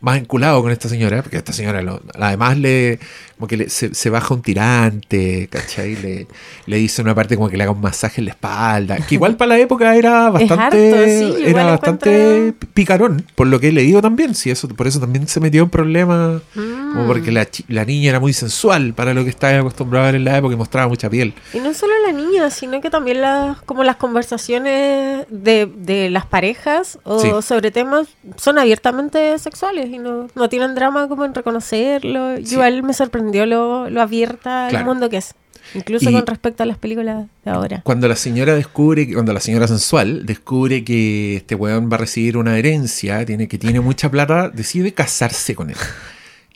[0.00, 2.98] más enculado con esta señora, porque esta señora lo- además le
[3.36, 5.96] como que le- se, se baja un tirante, ¿cachai?
[5.96, 6.26] Le,
[6.66, 9.36] le dice una parte como que le haga un masaje en la espalda, que igual
[9.36, 10.62] para la época era bastante,
[10.94, 14.68] harto, sí, igual era bastante encuentro- picarón, por lo que he leído también, sí, eso,
[14.68, 17.06] por eso también se metió en problemas, como Mm.
[17.06, 20.24] porque la, la niña era muy sensual para lo que estaba acostumbrado a ver en
[20.24, 21.32] la época y mostraba mucha piel.
[21.54, 26.26] Y no solo la niña, sino que también las, como las conversaciones de, de las
[26.26, 27.30] parejas o Sí.
[27.46, 32.36] sobre temas son abiertamente sexuales y no, no tienen drama como en reconocerlo.
[32.38, 32.54] Sí.
[32.54, 34.78] Igual me sorprendió lo, lo abierta Claro.
[34.78, 35.34] el mundo que es.
[35.74, 37.82] Incluso Y- con respecto a las películas de ahora.
[37.84, 42.36] Cuando la señora descubre, cuando la señora sensual descubre que este weón va a recibir
[42.36, 45.76] una herencia, tiene, que tiene mucha plata, decide casarse con él.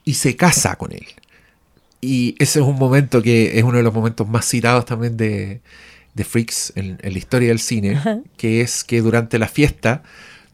[0.04, 1.06] Y se casa con él.
[2.00, 5.60] Y ese es un momento que es uno de los momentos más citados también de,
[6.14, 8.18] de Freaks en, en la historia del cine, Ajá.
[8.36, 10.02] que es que durante la fiesta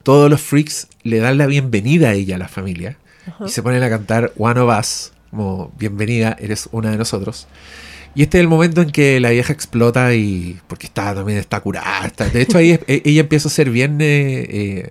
[0.03, 2.97] todos los Freaks le dan la bienvenida a ella, a la familia,
[3.45, 7.47] y se ponen a cantar One of Us, como bienvenida, eres una de nosotros.
[8.15, 10.59] Y este es el momento en que la vieja explota y.
[10.67, 12.07] porque está también está curada.
[12.07, 13.99] está- de hecho, ahí es- e- ella empieza a ser bien.
[14.01, 14.91] eh, eh,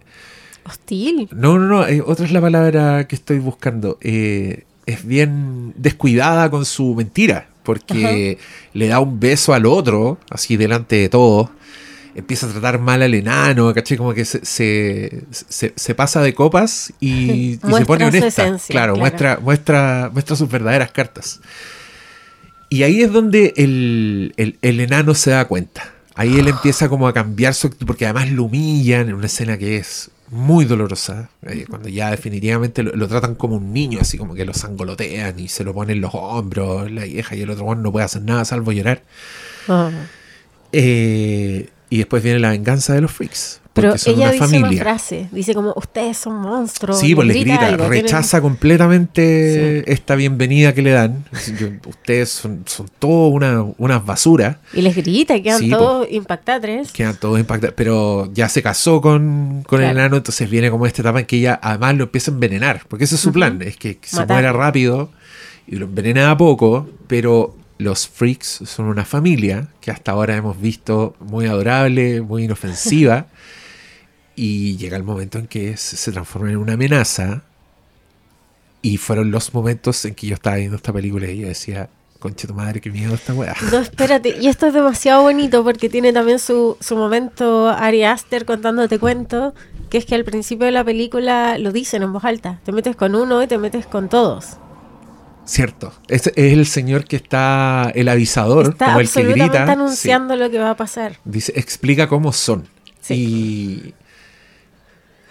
[0.65, 1.27] Hostil.
[1.33, 1.87] no, no, no.
[1.87, 3.97] eh, otra es la palabra que estoy buscando.
[4.01, 7.47] eh, es bien descuidada con su mentira.
[7.63, 8.39] Porque
[8.73, 11.49] le da un beso al otro, así delante de todos.
[12.15, 13.97] Empieza a tratar mal al enano, ¿cachai?
[13.97, 18.27] Como que se, se, se- se pasa de copas y, y se pone honesta.
[18.27, 18.97] esencia, claro, claro.
[18.97, 21.39] Muestra, muestra, muestra sus verdaderas cartas.
[22.69, 25.93] Y ahí es donde el, el- el enano se da cuenta.
[26.15, 29.57] Ahí él empieza como a cambiar su actitud, porque además lo humillan en una escena
[29.57, 34.15] que es muy dolorosa, eh, cuando ya definitivamente lo, lo tratan como un niño, así
[34.17, 37.49] como que lo sangolotean y se lo ponen en los hombros, la vieja y el
[37.49, 39.01] otro bueno no puede hacer nada salvo llorar.
[39.67, 39.89] Ah.
[40.71, 43.62] Eh, y después viene la venganza de los freaks.
[43.73, 44.67] Pero Porque son ella una dice familia.
[44.69, 46.99] una frase, dice como, ustedes son monstruos.
[46.99, 51.25] Sí, pues les grita, algo, tienen- rechaza completamente esta bienvenida que le dan.
[51.88, 54.58] Ustedes son, son una, unas basuras.
[54.73, 56.91] Y les grita y quedan Sí, todos impactatres.
[56.91, 57.73] Quedan todos impactados.
[57.78, 61.38] Pero ya se casó con, con el enano, entonces viene como esta etapa en que
[61.38, 62.82] ella además lo empieza a envenenar.
[62.88, 64.36] Porque ese es su plan, es que se Matar.
[64.36, 65.12] muera rápido
[65.67, 70.59] y lo envenena a poco, pero los freaks son una familia que hasta ahora hemos
[70.61, 73.27] visto muy adorable, muy inofensiva.
[74.35, 77.41] y llega el momento en que se, transforma en una amenaza.
[78.81, 81.89] Y fueron los momentos en que yo estaba viendo esta película y yo decía,
[82.19, 83.55] conche tu madre, qué miedo esta weá.
[83.71, 88.45] No, espérate, y esto es demasiado bonito porque tiene también su, su momento Ari Aster
[88.45, 89.53] contándote cuento,
[89.89, 92.95] que es que al principio de la película lo dicen en voz alta, te metes
[92.95, 94.57] con uno y te metes con todos.
[95.49, 95.91] Cierto.
[96.07, 99.65] Es, es el señor que está, el avisador, Está como el que grita.
[99.65, 99.71] sí.
[99.71, 101.17] anunciando lo que va a pasar.
[101.25, 102.67] Dice, explica cómo son.
[103.01, 103.93] Sí.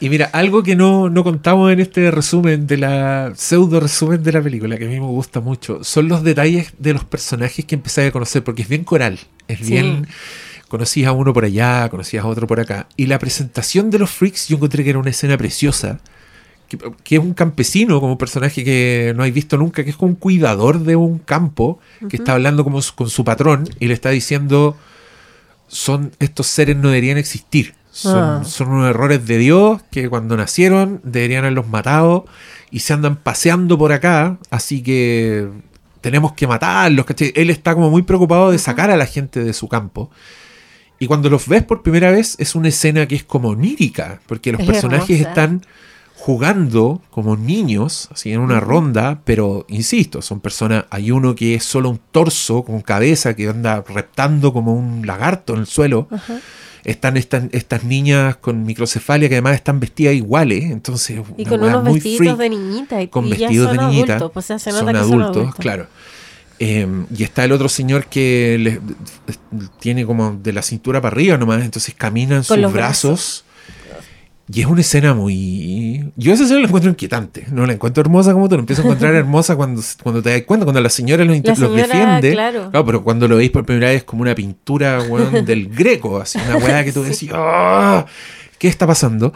[0.00, 4.22] Y, y mira, algo que no, no contamos en este resumen de la pseudo resumen
[4.22, 7.64] de la película, que a mí me gusta mucho, son los detalles de los personajes
[7.64, 9.72] que empecé a conocer, porque es bien coral, es Sí.
[9.72, 10.06] bien...
[10.68, 12.88] Conocías a uno por allá, conocías a otro por acá.
[12.94, 15.98] Y la presentación de los freaks yo encontré que era una escena preciosa.
[16.68, 19.96] Que, que es un campesino, como un personaje que no hay visto nunca, que es
[19.96, 21.78] como un cuidador de un campo,
[22.10, 24.76] que está hablando como con su patrón y le está diciendo,
[25.66, 27.74] son estos seres no deberían existir.
[27.90, 28.44] Son, Ah.
[28.44, 32.26] son unos errores de Dios que cuando nacieron deberían haberlos matado
[32.70, 35.48] y se andan paseando por acá, así que
[36.00, 37.06] tenemos que matarlos.
[37.06, 37.32] ¿cachai?
[37.34, 40.10] Él está como muy preocupado de sacar a la gente de su campo.
[41.00, 44.52] Y cuando los ves por primera vez es una escena que es como onírica, porque
[44.52, 45.28] los Es personajes hermosa.
[45.30, 45.62] están
[46.28, 51.64] jugando como niños, así en una ronda, pero insisto, son personas, hay uno que es
[51.64, 56.06] solo un torso con cabeza que anda reptando como un lagarto en el suelo.
[56.84, 61.82] Están estas, estas niñas con microcefalia que además están vestidas iguales, entonces Y con unos
[61.82, 63.00] muy vestidos freak, de niñita.
[63.02, 65.54] Y, con y ya vestidos son de niñita, adultos, pues, son que adultos, son adultos.
[65.54, 65.86] claro.
[66.58, 66.86] Eh,
[67.16, 68.80] y está el otro señor que le-
[69.80, 73.44] tiene como de la cintura para arriba nomás, entonces caminan sus brazos.
[74.50, 76.10] Y es una escena muy...
[76.16, 77.46] Yo esa escena la encuentro inquietante.
[77.52, 78.54] No la encuentro hermosa como tú.
[78.54, 82.32] La empiezo a encontrar hermosa cuando, cuando te das cuenta, cuando la señora los, defiende.
[82.32, 82.70] claro.
[82.86, 85.02] pero cuando lo veis por primera vez es como una pintura
[85.44, 86.20] del greco.
[86.20, 88.06] Así, una weá que tú decís, "Ah,
[88.58, 89.34] ¿qué está pasando?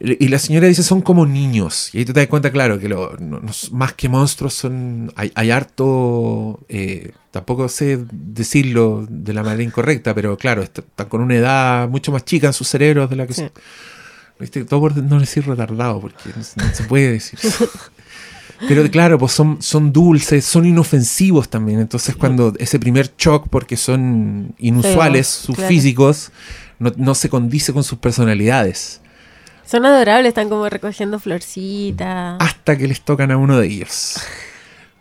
[0.00, 1.90] Y la señora dice, son como niños.
[1.92, 5.12] Y ahí tú te das cuenta, claro, que lo- no- no- más que monstruos son...
[5.16, 6.60] Hay, hay harto...
[6.68, 11.88] eh, tampoco sé decirlo de la manera incorrecta, pero claro, est- están con una edad
[11.88, 13.34] mucho más chica en sus cerebros de la que...
[13.34, 13.42] Sí.
[13.42, 13.52] se-
[14.38, 14.64] ¿Viste?
[14.64, 17.38] Todo por no decir retardado, porque no, no se puede decir.
[18.66, 21.80] Pero claro, pues son, son dulces, son inofensivos también.
[21.80, 25.68] Entonces cuando ese primer shock, porque son inusuales sus claro.
[25.68, 26.32] físicos,
[26.78, 29.00] no, no se condice con sus personalidades.
[29.64, 32.36] Son adorables, están como recogiendo florcitas.
[32.40, 34.16] hasta que les tocan a uno de ellos.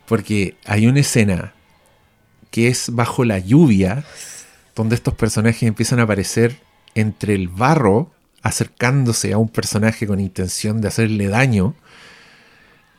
[0.05, 1.53] Porque hay una escena
[2.51, 4.03] que es bajo la lluvia,
[4.75, 6.57] donde estos personajes empiezan a aparecer
[6.95, 11.75] entre el barro, acercándose a un personaje con intención de hacerle daño.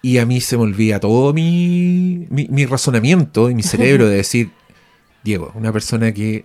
[0.01, 4.17] Y a mí se me olvida todo mi, mi, mi razonamiento y mi cerebro de
[4.17, 4.51] decir,
[5.25, 6.45] Diego, una persona que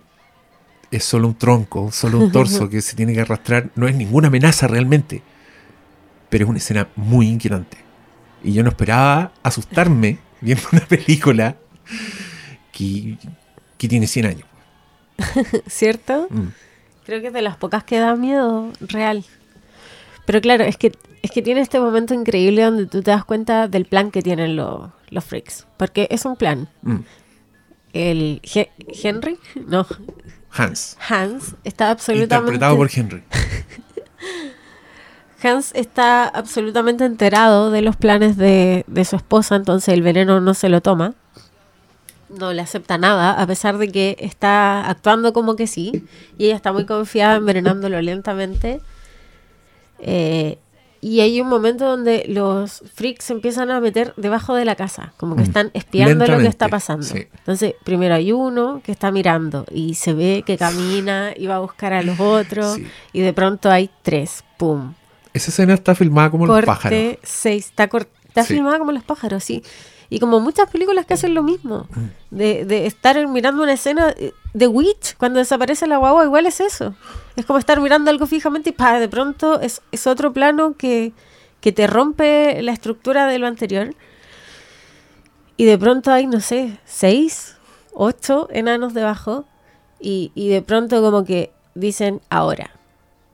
[0.90, 4.28] es solo un tronco, solo un torso que se tiene que arrastrar, no es ninguna
[4.28, 5.22] amenaza realmente.
[6.30, 7.78] Pero es una escena muy inquietante.
[8.42, 11.56] Y yo no esperaba asustarme viendo una película
[12.72, 13.16] que,
[13.78, 14.48] que tiene 100 años.
[15.66, 16.26] ¿Cierto?
[16.30, 16.48] Mm.
[17.06, 19.24] Creo que es de las pocas que da miedo real.
[20.26, 23.68] Pero claro, es que, es que tiene este momento increíble donde tú te das cuenta
[23.68, 25.66] del plan que tienen los, los freaks.
[25.76, 26.68] Porque es un plan.
[26.82, 26.96] Mm.
[27.92, 28.70] El He-
[29.02, 29.86] Henry, no,
[30.50, 30.96] Hans.
[31.08, 32.54] Hans está absolutamente...
[32.54, 33.22] Interpretado por Henry.
[35.42, 40.54] Hans está absolutamente enterado de los planes de, de su esposa, entonces el veneno no
[40.54, 41.14] se lo toma.
[42.38, 46.04] No le acepta nada, a pesar de que está actuando como que sí.
[46.38, 48.80] Y ella está muy confiada envenenándolo lentamente.
[50.00, 50.58] Eh,
[51.00, 55.12] y hay un momento donde los freaks se empiezan a meter debajo de la casa,
[55.18, 55.44] como que Mm.
[55.44, 57.04] están espiando lo que está pasando.
[57.04, 57.26] sí.
[57.38, 61.58] Entonces, primero hay uno que está mirando y se ve que camina y va a
[61.58, 62.76] buscar a los otros.
[62.76, 62.86] Sí.
[63.12, 64.94] Y de pronto hay tres, ¡pum!
[65.34, 66.98] Esa escena está filmada como los pájaros.
[67.22, 67.66] 6.
[67.66, 68.54] Está, cor- está Sí.
[68.54, 69.62] filmada como los pájaros, sí.
[70.14, 71.88] Y como muchas películas que hacen lo mismo.
[72.30, 74.14] De, de estar mirando una escena
[74.52, 76.94] de Witch, cuando desaparece la guagua, igual es eso.
[77.34, 81.12] Es como estar mirando algo fijamente y pa, de pronto es, es otro plano que,
[81.60, 83.92] que te rompe la estructura de lo anterior.
[85.56, 87.56] Y de pronto hay, no sé, seis,
[87.92, 89.46] ocho enanos debajo.
[89.98, 92.70] Y, y de pronto como que dicen ahora.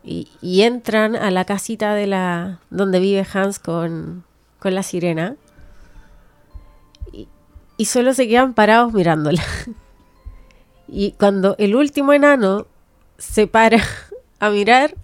[0.03, 4.25] Y, y entran a la casita de la donde vive Hans con,
[4.59, 5.37] con la sirena.
[7.81, 9.43] Y, solo se quedan parados mirándola.
[10.93, 12.67] Y cuando el último enano
[13.17, 13.79] se para
[14.41, 14.97] a mirar,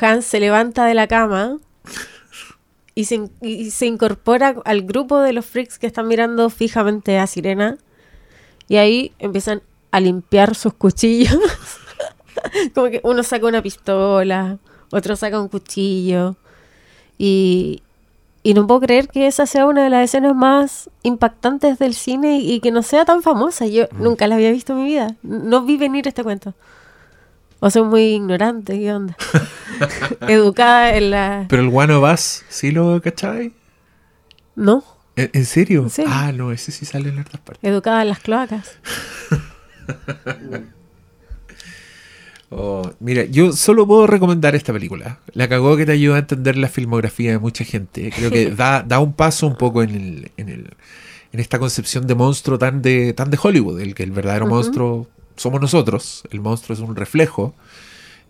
[0.00, 1.58] Hans se levanta de la cama
[2.96, 7.18] y se, in- y se incorpora al grupo de los freaks que están mirando fijamente
[7.20, 7.78] a Sirena.
[8.66, 9.62] Y ahí empiezan
[9.92, 11.38] a limpiar sus cuchillos.
[12.74, 14.58] Como que uno saca una pistola,
[14.90, 16.34] otro saca un cuchillo.
[17.16, 17.82] Y,
[18.42, 22.38] y no puedo creer que esa sea una de las escenas más impactantes del cine
[22.38, 23.66] y, y que no sea tan famosa.
[23.66, 25.16] Yo nunca la había visto en mi vida.
[25.22, 26.54] No vi venir este cuento.
[27.60, 29.16] O soy muy ignorante, ¿qué onda?
[30.28, 31.46] Educada en la...
[31.48, 33.52] Pero el One of Us, ¿sí lo cachai?
[34.54, 34.84] No,
[35.16, 35.88] ¿En, en serio?
[35.88, 36.04] Sí.
[36.06, 37.68] Ah, no, ese sí sale en otras partes.
[37.68, 38.78] educada en las cloacas.
[42.50, 45.18] Oh, mira, yo solo puedo recomendar esta película.
[45.34, 48.10] La cagó que te ayuda a entender la filmografía de mucha gente.
[48.14, 50.70] Creo que da, da un paso un poco en, el, en, el-
[51.32, 55.06] en esta concepción de monstruo tan de, tan de Hollywood, el que el verdadero monstruo
[55.36, 56.22] somos nosotros.
[56.30, 57.54] El monstruo es un reflejo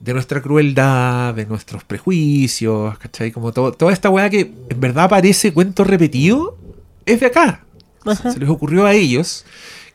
[0.01, 3.31] de nuestra crueldad, de nuestros prejuicios, ¿cachai?
[3.31, 6.59] Como todo, toda esta weá que en verdad parece cuento repetido,
[7.07, 7.65] es de acá.
[8.33, 9.45] Se les ocurrió a ellos.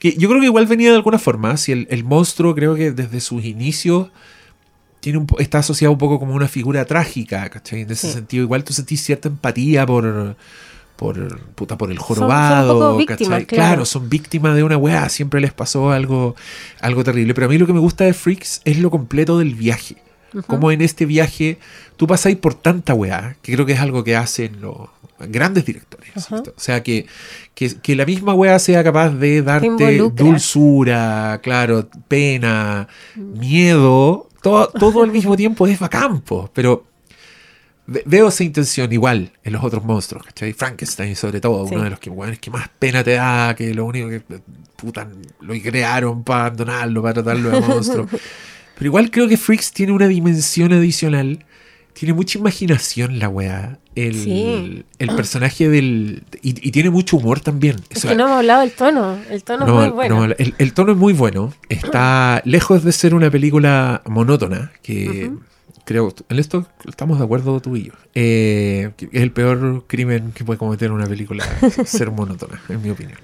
[0.04, 1.58] Que yo creo que igual venía de alguna forma.
[1.58, 4.10] Si el, el monstruo, creo que desde sus inicios
[5.00, 7.82] tiene un está asociado un poco como una figura trágica, ¿cachai?
[7.82, 8.14] En ese Sí.
[8.14, 10.36] sentido, igual tú sentís cierta empatía por.
[10.96, 13.46] Por, puta, por el son jorobado, víctimas, ¿cachai?
[13.48, 13.68] claro.
[13.72, 16.36] Claro, son víctimas de una weá, siempre les pasó algo,
[16.82, 17.34] algo terrible.
[17.34, 19.98] Pero a mí lo que me gusta de Freaks es lo completo del viaje.
[20.48, 21.58] Como en este viaje
[21.98, 24.88] tú pasáis por tanta weá, que creo que es algo que hacen los
[25.30, 26.10] grandes directores.
[26.32, 27.06] O sea, que,
[27.54, 35.04] que, que la misma weá sea capaz de darte dulzura, claro, pena, miedo, todo, todo
[35.04, 36.86] al mismo tiempo es bacán, po, pero
[37.88, 40.54] ve- veo esa intención igual en los otros monstruos, ¿cachai?
[40.54, 41.76] Frankenstein sobre todo, Sí.
[41.76, 44.22] uno de los que, más pena te da, que lo único que
[44.76, 45.08] puta,
[45.42, 48.08] lo crearon para abandonarlo, para tratarlo de monstruo.
[48.76, 51.46] Pero igual creo que Freaks tiene una dimensión adicional.
[51.94, 53.78] Tiene mucha imaginación la weá.
[53.96, 54.86] El, Sí.
[55.00, 56.24] el personaje del.
[56.42, 57.76] Y, y tiene mucho humor también.
[57.90, 59.18] Es que no hemos hablado del tono.
[59.30, 60.28] El tono no, es muy bueno.
[60.28, 61.54] no, el, el tono es muy bueno.
[61.70, 64.72] Está lejos de ser una película monótona.
[64.82, 65.32] Que
[65.86, 66.14] creo.
[66.30, 67.94] En esto estamos de acuerdo tú y yo.
[68.16, 71.46] Eh, es el peor crimen que puede cometer una película
[71.86, 73.20] ser monótona, en mi opinión.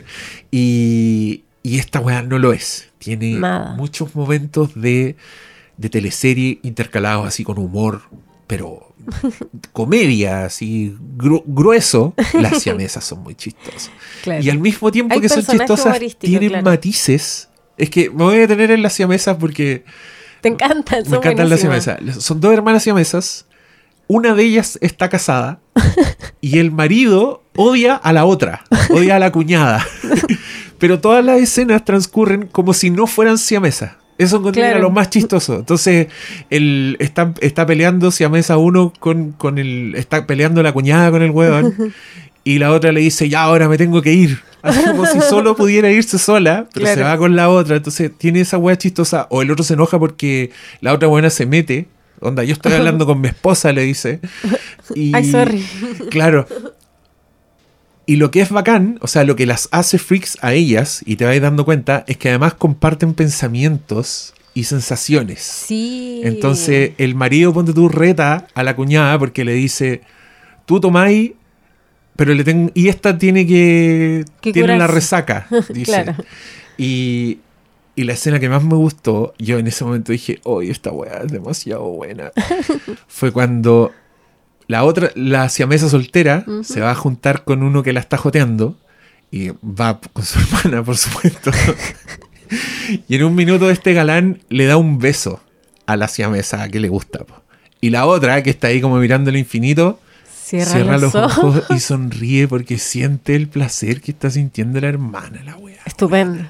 [0.52, 2.90] Y, y esta weá no lo es.
[3.00, 3.74] Tiene Nada.
[3.76, 5.16] muchos momentos de,
[5.78, 8.02] de teleserie intercalados así con humor,
[8.48, 8.89] pero
[9.74, 12.14] comedia, así gru- grueso.
[12.34, 13.92] Las siamesas son muy chistosas.
[14.24, 14.44] Claro.
[14.44, 16.66] Y al mismo tiempo Hay que son chistosas, tienen claro.
[16.66, 17.50] matices.
[17.78, 19.86] Es que me voy a detener en las siamesas porque
[20.42, 21.04] Te encantan.
[21.10, 21.98] me encantan las siamesas.
[22.20, 23.46] Son dos hermanas siamesas.
[24.08, 25.60] Una de ellas está casada
[26.42, 29.86] y el marido odia a la otra, odia a la cuñada.
[30.80, 33.92] Pero todas las escenas transcurren como si no fueran siamesas.
[34.20, 34.82] Eso encontré Claro.
[34.82, 35.56] lo más chistoso.
[35.56, 36.08] Entonces,
[36.52, 39.96] el, está, está peleando siamesa uno con, con el.
[39.96, 41.74] Está peleando la cuñada con el huevón.
[42.46, 44.40] Y la otra le dice, ya ahora me tengo que ir.
[44.64, 47.76] Así como si solo pudiera irse sola, pero se va con la otra.
[47.76, 49.28] Entonces tiene esa wea chistosa.
[49.30, 50.50] O el otro se enoja porque
[50.82, 51.88] la otra buena se mete.
[52.22, 54.20] Onda, yo estoy hablando con mi esposa, le dice.
[54.96, 55.64] Y, Ay, sorry.
[56.10, 56.48] Claro.
[58.10, 61.16] Y lo que es bacán, o sea, lo que las hace freaks a ellas, y
[61.16, 65.42] te vais dando cuenta, es que además comparten pensamientos y sensaciones.
[65.42, 66.22] Sí.
[66.24, 70.02] Entonces, el marido, ponte tú, reta a la cuñada porque le dice,
[70.66, 71.34] tú tomáis,
[72.16, 72.72] pero le tengo...
[72.74, 74.26] Y esta tiene que...
[74.42, 75.92] Que tiene la resaca, dice.
[75.92, 76.16] Claro.
[76.80, 77.38] Y,
[77.96, 81.22] y la escena que más me gustó, yo en ese momento dije, oye, esta weá
[81.26, 82.32] es demasiado buena.
[83.08, 83.92] Fue cuando
[84.70, 88.78] la otra, la siamesa soltera, se va a juntar con uno que la está joteando.
[89.32, 91.52] Y va con su hermana, por supuesto.
[93.08, 95.42] y en un minuto este galán le da un beso
[95.86, 97.20] a la siamesa que le gusta.
[97.26, 97.36] po.
[97.82, 100.00] Y la otra, que está ahí como mirando el infinito,
[100.44, 101.38] Cierra, cierra los, ojos.
[101.38, 105.78] ojos y sonríe porque siente el placer que está sintiendo la hermana, la wea.
[105.86, 106.44] Estupendo.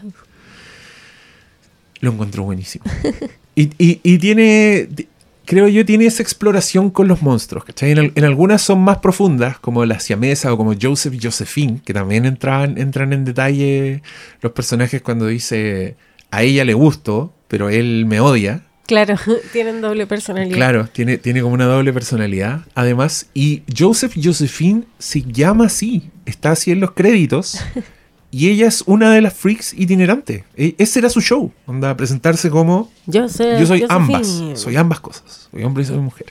[2.01, 2.85] Lo encontró buenísimo.
[3.55, 5.09] Y, y- y tiene, ti-
[5.49, 7.89] creo yo, tiene esa exploración con los monstruos, ¿cachai?
[7.89, 11.91] En, en algunas son más profundas, como la siamesa o como Joseph y Josephine, que
[11.91, 14.03] también entran, entran en detalle
[14.41, 15.95] los personajes cuando dice,
[16.29, 18.61] a ella le gusto, pero él me odia.
[18.85, 19.15] Claro,
[19.51, 20.55] tienen doble personalidad.
[20.55, 23.31] Claro, tiene, tiene como una doble personalidad, además.
[23.33, 27.59] Y Joseph Josephine se llama así, está así en los créditos.
[28.31, 30.43] Y ella es una de las freaks itinerantes.
[30.55, 34.99] E- Ese era su show, onda, presentarse como Yo, sé, yo soy ambas, soy ambas
[34.99, 36.27] cosas, soy hombre y soy mujer.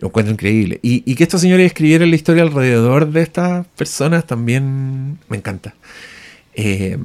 [0.00, 0.80] Lo encuentro increíble.
[0.82, 5.74] Y, y que estos señores escribieran la historia alrededor de estas personas también me encanta.
[6.54, 6.98] Eh,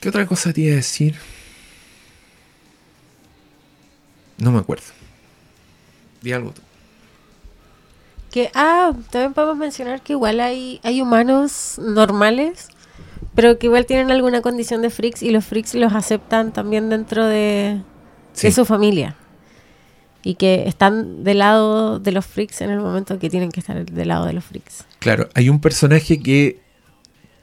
[0.00, 1.14] ¿Qué otra cosa te iba a decir?
[4.38, 4.84] No me acuerdo.
[6.20, 6.60] Di algo tú.
[8.32, 12.68] Que, ah, también podemos mencionar que igual hay, hay humanos normales,
[13.34, 17.26] pero que igual tienen alguna condición de freaks y los freaks los aceptan también dentro
[17.26, 17.82] de,
[18.32, 18.46] Sí.
[18.46, 19.16] de su familia.
[20.24, 23.84] Y que están del lado de los freaks en el momento que tienen que estar
[23.84, 24.86] del lado de los freaks.
[24.98, 26.60] Claro, hay un personaje que,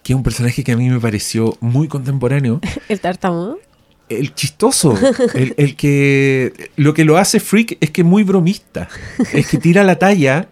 [0.01, 2.61] que es un personaje que a mí me pareció muy contemporáneo.
[2.89, 3.59] El tartamudo.
[4.07, 4.97] El chistoso,
[5.35, 8.89] el, el que lo que lo hace freak es que es muy bromista,
[9.33, 10.49] es que tira la talla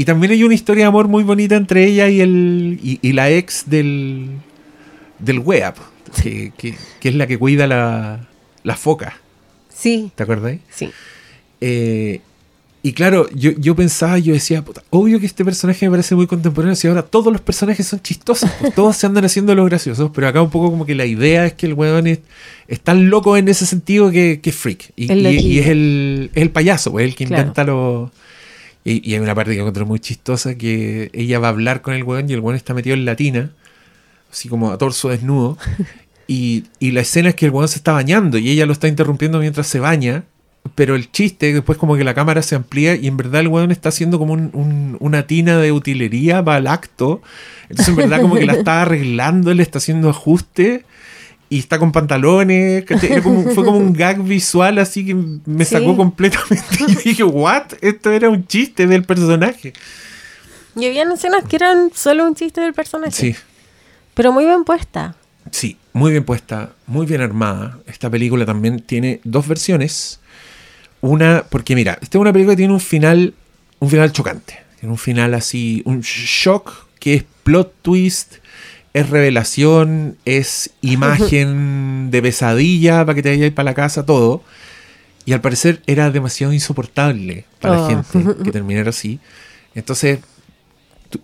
[0.00, 3.12] y también hay una historia de amor muy bonita entre ella y el y, y
[3.12, 4.28] la ex del
[5.18, 5.82] del wea, po,
[6.22, 8.26] que, que- que es la que cuida la,
[8.62, 9.18] la foca,
[9.82, 10.56] Sí, ¿te acuerdas?
[10.70, 10.90] sí.
[11.60, 12.20] Eh,
[12.82, 16.26] y claro, yo, yo pensaba, yo decía, puta, obvio que este personaje me parece muy
[16.26, 20.10] contemporáneo, si ahora todos los personajes son chistosos, pues, todos se andan haciendo los graciosos,
[20.14, 22.20] pero acá un poco como que la idea es que el weón es,
[22.68, 24.92] es tan loco en ese sentido que, que es freak.
[24.96, 25.04] Y,
[25.58, 27.42] es, el, es el payaso, pues, el que Claro.
[27.42, 28.10] inventa los...
[28.84, 31.94] Y, y hay una parte que encontré muy chistosa, que ella va a hablar con
[31.94, 33.50] el weón y el weón está metido en latina,
[34.32, 35.58] así como a torso desnudo.
[36.32, 38.86] Y, y la escena es que el weón se está bañando y ella lo está
[38.86, 40.22] interrumpiendo mientras se baña.
[40.76, 43.72] Pero el chiste, después como que la cámara se amplía y en verdad el weón
[43.72, 47.20] está haciendo como un- un- una tina de utilería para el acto.
[47.68, 50.84] Entonces en verdad como que la está arreglando, le está haciendo ajuste.
[51.50, 52.84] Y está con pantalones.
[52.86, 53.12] ¿cachai?
[53.12, 55.74] Era como- fue como un gag visual así que me Sí.
[55.74, 56.64] sacó completamente.
[56.88, 57.64] Y yo dije, ¿what?
[57.82, 59.74] Esto era un chiste del personaje.
[60.76, 63.12] Y había escenas que eran solo un chiste del personaje.
[63.12, 63.34] Sí,
[64.14, 65.14] Pero muy bien puesta.
[65.50, 67.78] sí, muy bien puesta, muy bien armada.
[67.86, 70.20] Esta película también tiene dos versiones.
[71.00, 73.34] Una, porque mira, esta es una película que tiene un final,
[73.80, 74.60] un final chocante.
[74.78, 78.34] Tiene un final así, un shock que es plot twist,
[78.92, 84.42] es revelación, es imagen de pesadilla para que te vayas para la casa, todo.
[85.26, 87.88] Y al parecer era demasiado insoportable para la Oh.
[87.88, 89.20] gente que terminara así.
[89.74, 90.18] Entonces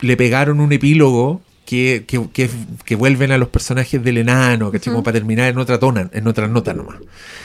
[0.01, 2.51] le pegaron un epílogo que, que, que-
[2.85, 6.29] que vuelven a los personajes del enano, que como para terminar en otra tona, en
[6.29, 6.97] otra nota nomás.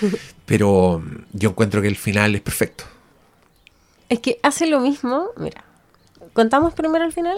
[0.46, 2.84] Pero mm, yo encuentro que el final es perfecto.
[4.10, 5.30] Es que hace lo mismo.
[5.38, 5.64] Mira,
[6.34, 7.38] ¿contamos primero el final?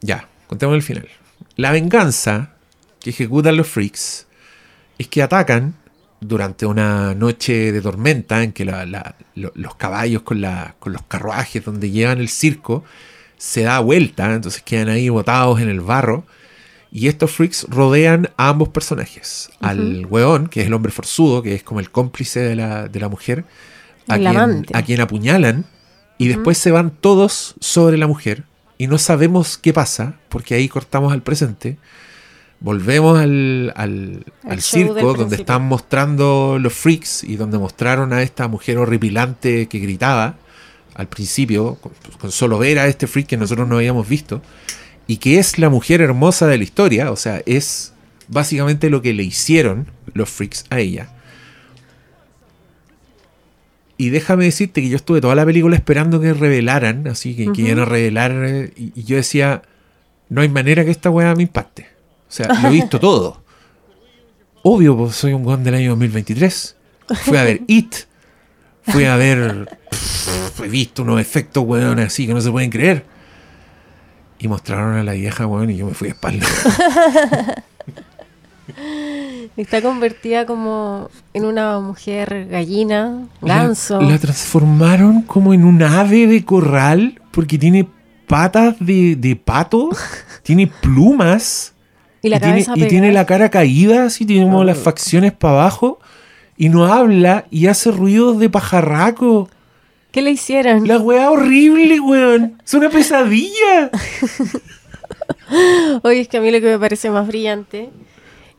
[0.00, 1.08] Ya, contemos el final.
[1.58, 2.52] La venganza
[3.00, 4.26] que ejecutan los freaks
[4.96, 5.74] es que atacan
[6.20, 10.92] durante una noche de tormenta en que la- la- lo- los caballos con, la- con
[10.92, 12.84] los carruajes donde llevan el circo
[13.36, 16.24] se da vuelta, entonces quedan ahí botados en el barro.
[16.90, 19.50] Y estos freaks rodean a ambos personajes.
[19.60, 22.98] Al weón, que es el hombre forzudo, que es como el cómplice de la, de
[23.00, 23.44] la mujer,
[24.16, 24.26] quien,
[24.74, 25.64] a quien apuñalan.
[26.16, 28.44] Y después se van todos sobre la mujer.
[28.78, 31.76] Y no sabemos qué pasa, porque ahí cortamos al presente.
[32.60, 38.78] Volvemos al, al, circo donde están mostrando los freaks y donde mostraron a esta mujer
[38.78, 40.36] horripilante que gritaba
[40.94, 44.42] al principio, con, con solo ver a este freak que nosotros no habíamos visto,
[45.06, 47.94] y que es la mujer hermosa de la historia, o sea, es
[48.28, 51.10] básicamente lo que le hicieron los freaks a ella.
[53.98, 57.62] Y déjame decirte que yo estuve toda la película esperando que revelaran, así que, que
[57.62, 59.62] iban a revelar, eh, y, y yo decía,
[60.28, 61.88] no hay manera que esta weá me impacte.
[62.28, 63.42] O sea, lo he visto todo.
[64.62, 66.76] Obvio, pues soy un weón del año 2023.
[67.24, 67.94] Fui a ver It.
[68.82, 69.78] Fui a ver.
[69.90, 73.04] pff, he visto unos efectos, weón, así que no se pueden creer.
[74.38, 76.46] Y mostraron a la vieja, weón, y yo me fui de espalda.
[79.56, 84.00] Está convertida como en una mujer gallina, ganso.
[84.00, 87.88] La, la transformaron como en un ave de corral porque tiene
[88.28, 89.90] patas de, de pato,
[90.44, 91.74] tiene plumas.
[92.22, 92.40] y la y,
[92.88, 95.98] tiene, y la cara caída, así tiene como las facciones para abajo.
[96.56, 99.48] Y no habla y hace ruidos de pajarraco.
[100.10, 100.88] ¿Qué le hicieron?
[100.88, 102.58] La weá horrible, weón.
[102.64, 103.90] Es una pesadilla.
[106.02, 107.90] Oye, es que a mí lo que me parece más brillante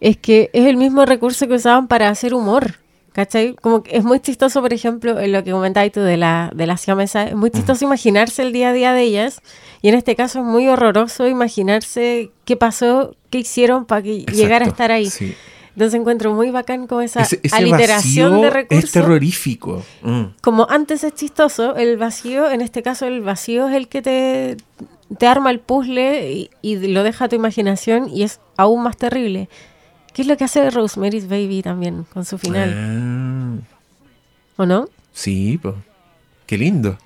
[0.01, 2.75] es que es el mismo recurso que usaban para hacer humor.
[3.11, 3.55] ¿Cachai?
[3.55, 6.67] Como que es muy chistoso, por ejemplo, en lo que comentabas tú de la, de
[6.67, 9.41] la siamesa, es muy chistoso imaginarse el día a día de ellas.
[9.81, 14.65] Y en este caso es muy horroroso imaginarse qué pasó, qué hicieron para que llegara
[14.65, 15.09] a Exacto, estar ahí.
[15.09, 15.35] sí.
[15.75, 18.83] Entonces encuentro muy bacán como esa Ese, ese aliteración de recursos.
[18.85, 19.83] es terrorífico.
[20.01, 20.23] Mm.
[20.41, 24.57] como antes es chistoso, el vacío, en este caso el vacío es el que te,
[25.17, 28.97] te arma el puzzle y, y lo deja a tu imaginación y es aún más
[28.97, 29.47] terrible.
[30.13, 32.73] ¿Qué es lo que hace Rosemary's Baby también con su final?
[32.75, 33.55] Ah,
[34.57, 34.87] ¿O no?
[35.13, 35.75] sí, pues.
[36.45, 36.97] Qué lindo.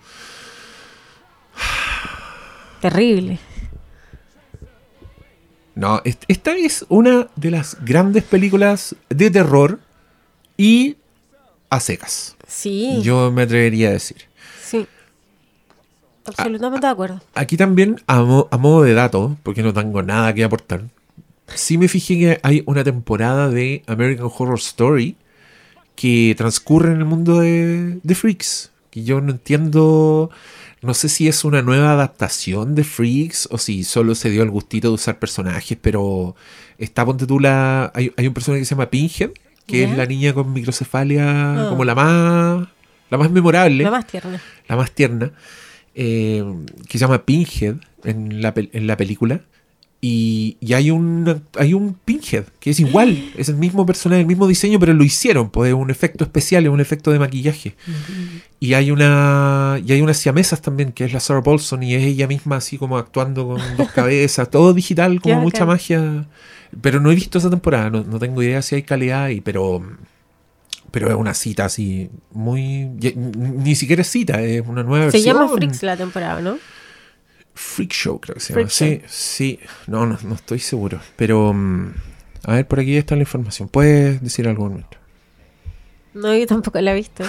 [2.82, 3.40] Terrible.
[5.76, 9.80] No, est- esta es una de las grandes películas de terror
[10.58, 10.98] y
[11.70, 12.36] a secas.
[12.48, 14.18] Sí, Yo me atrevería a decir.
[14.62, 14.88] sí.
[16.26, 17.22] Absolutamente de acuerdo.
[17.36, 20.84] Aquí también, a, mo- a modo de dato, porque no tengo nada que aportar,
[21.48, 25.16] sí me fijé que hay una temporada de American Horror Story
[25.96, 28.72] que transcurre en el mundo de, de Freaks.
[28.90, 30.30] Que yo no entiendo,
[30.82, 34.50] no sé si es una nueva adaptación de Freaks o si solo se dio el
[34.52, 36.36] gustito de usar personajes, pero
[36.78, 39.32] está, ponte tú, la, hay, hay un personaje que se llama Pinhead,
[39.66, 41.24] que es la niña con microcefalia
[41.66, 41.70] Ah.
[41.70, 42.68] como la más,
[43.10, 44.42] la más memorable La más tierna.
[44.68, 45.32] la más tierna,
[45.96, 46.44] eh,
[46.88, 49.42] que se llama Pinhead en la, en la película.
[50.06, 54.28] Y, y hay, un, hay un Pinhead que es igual, es el mismo personaje, el
[54.28, 57.76] mismo diseño, pero lo hicieron, pues es un efecto especial, es un efecto de maquillaje.
[58.60, 62.04] Y hay una y hay unas siamesas también, que es la Sarah Paulson, y es
[62.04, 66.26] ella misma así como actuando con dos cabezas, todo digital, como mucha magia.
[66.82, 69.82] Pero no he visto esa temporada, no, no tengo idea si hay calidad ahí, pero
[70.92, 72.62] pero es una cita así muy
[73.02, 75.38] y- ni siquiera es cita, es una nueva Se versión.
[75.38, 76.58] llama Freaks la temporada, ¿no?
[77.56, 79.02] Freak Show, creo que se Freak llama.
[79.02, 79.60] Sí, sí.
[79.88, 81.00] No, no, no estoy seguro.
[81.16, 81.94] Pero, mm,
[82.46, 83.68] a ver, por aquí está la información.
[83.70, 84.70] ¿Puedes decir algo?
[84.70, 85.02] mientras?
[86.14, 87.24] No, yo tampoco la he visto.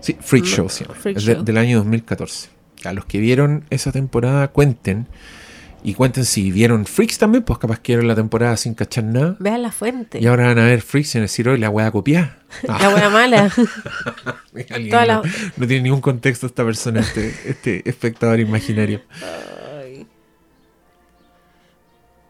[0.00, 0.94] Sí, Freak No, Show se llama.
[0.96, 1.44] Freak Es de- Show.
[1.44, 2.48] del año 2014.
[2.84, 5.08] A los que vieron esa temporada, cuenten
[5.84, 9.36] Y cuenten si vieron Freaks también, pues capaz que vieron la temporada sin cachar nada.
[9.38, 10.18] Vean la fuente.
[10.20, 12.38] Y ahora van a ver Freaks y van a decir, hoy la wea copiar.
[12.66, 13.50] La buena mala.
[14.90, 15.22] No, la-
[15.56, 19.02] no tiene ningún contexto esta persona, este, este espectador imaginario.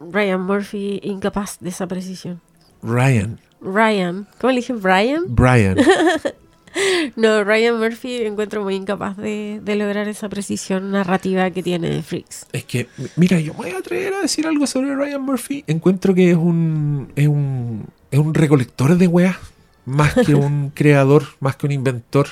[0.00, 2.40] Ryan Murphy, incapaz de esa precisión.
[2.82, 4.72] Ryan, Ryan, ¿cómo le dije?
[4.74, 5.24] Brian.
[5.28, 5.76] Brian.
[7.16, 12.02] No, Ryan Murphy encuentro muy incapaz de, de lograr esa precisión narrativa que tiene de
[12.02, 12.46] Freaks.
[12.52, 15.64] Es que, mira, yo me voy a atrever a decir algo sobre Ryan Murphy.
[15.66, 19.36] Encuentro que es un, es un, es un recolector de weas,
[19.84, 22.26] más que un creador, más que un inventor.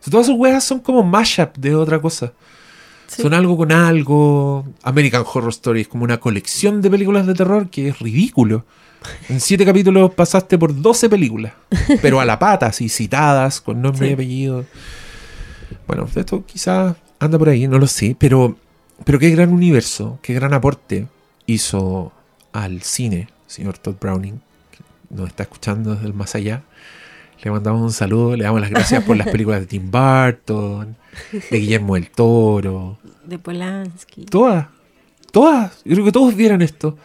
[0.00, 2.32] O sea, todas sus weas son como mashup de otra cosa.
[3.06, 3.22] Sí.
[3.22, 4.64] Son algo con algo.
[4.82, 8.64] American Horror Story es como una colección de películas de terror que es ridículo.
[9.28, 11.52] En siete capítulos pasaste por 12 películas,
[12.02, 14.10] pero a la pata, así citadas, con nombre Sí.
[14.10, 14.64] y apellido.
[15.86, 18.56] Bueno, esto quizás anda por ahí, no lo sé, pero,
[19.04, 21.06] pero qué gran universo, qué gran aporte
[21.46, 22.12] hizo
[22.52, 24.40] al cine, señor Todd Browning,
[24.70, 24.78] que
[25.14, 26.62] nos está escuchando desde el más allá.
[27.42, 30.94] Le mandamos un saludo, le damos las gracias por las películas de Tim Burton,
[31.50, 34.26] de Guillermo del Toro, De Polanski.
[34.26, 34.66] Todas.
[35.32, 35.80] Todas.
[35.84, 36.98] Yo creo que todos vieran esto.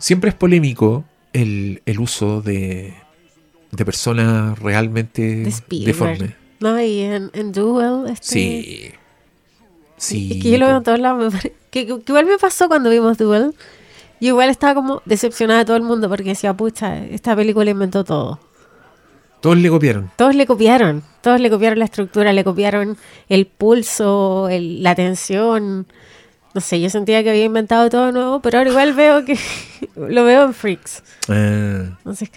[0.00, 2.94] Siempre es polémico el, el uso de,
[3.70, 6.32] de personas realmente De deformes.
[6.58, 8.10] No, y en, en Duel.
[8.10, 8.90] Este, Sí.
[9.96, 10.32] Sí.
[10.36, 11.34] Es que yo lo veo en todos lados.
[11.42, 13.54] Que, que- que igual me pasó cuando vimos Duel.
[14.20, 18.04] Yo igual estaba como decepcionada de todo el mundo porque decía, pucha, esta película inventó
[18.04, 18.38] todo.
[19.40, 20.10] Todos le copiaron.
[20.16, 21.02] Todos le copiaron.
[21.22, 22.98] Todos le copiaron la estructura, le copiaron
[23.30, 25.86] el pulso, el- la tensión.
[26.54, 29.38] No sé, yo sentía que había inventado todo nuevo, pero ahora igual veo que
[29.96, 31.02] lo veo en Freaks.
[31.28, 32.28] Ah, Entonces,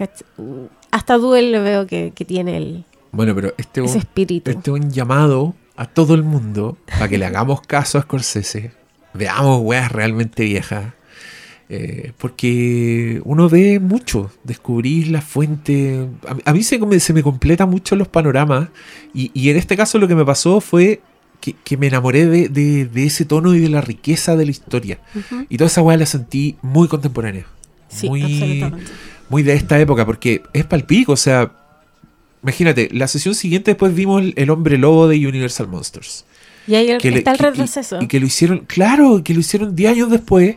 [0.90, 4.50] hasta Duel lo veo que, que tiene el, bueno, pero este es ese un, espíritu.
[4.50, 8.72] este un llamado a todo el mundo para que le hagamos caso a Scorsese.
[9.14, 10.92] Veamos weas realmente viejas.
[11.68, 16.06] Eh, porque uno ve mucho, descubrís la fuente.
[16.44, 18.68] A, a mí se, me- se me completa mucho los panoramas.
[19.14, 21.00] Y, y en este caso lo que me pasó fue
[21.44, 24.50] que, que me enamoré de, de- de ese tono y de la riqueza de la
[24.50, 24.98] historia.
[25.50, 27.44] Y toda esa weá la sentí muy contemporánea.
[27.88, 28.64] Sí, muy,
[29.28, 31.52] muy de esta época, porque es palpico, o sea,
[32.42, 36.24] imagínate, la sesión siguiente después vimos el, el hombre lobo de Universal Monsters.
[36.66, 38.00] Y ahí el- Que le- está el que- y- retroceso.
[38.00, 40.56] Y, que lo hicieron, claro, que lo hicieron 10 años después,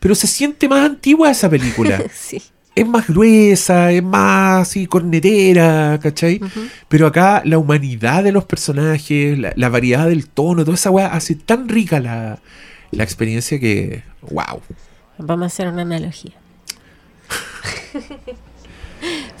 [0.00, 2.02] pero se siente más antigua esa película.
[2.14, 2.42] sí.
[2.76, 6.40] Es más gruesa, es más así cornetera, ¿cachai?
[6.88, 11.06] Pero acá la humanidad de los personajes, la, la variedad del tono, toda esa weá
[11.06, 12.38] hace tan rica la,
[12.90, 14.60] la experiencia que, wow.
[15.18, 16.32] Vamos a hacer una analogía.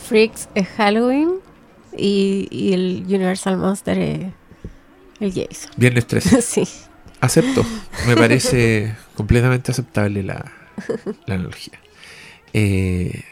[0.08, 1.34] Freaks es Halloween
[1.96, 4.32] y, y el Universal Monster es
[5.20, 5.72] el Jason.
[5.76, 6.40] Viernes 13.
[6.42, 6.66] sí.
[7.20, 7.66] Acepto.
[8.06, 10.52] Me parece completamente aceptable la,
[11.26, 11.78] la analogía.
[12.58, 13.22] Eh,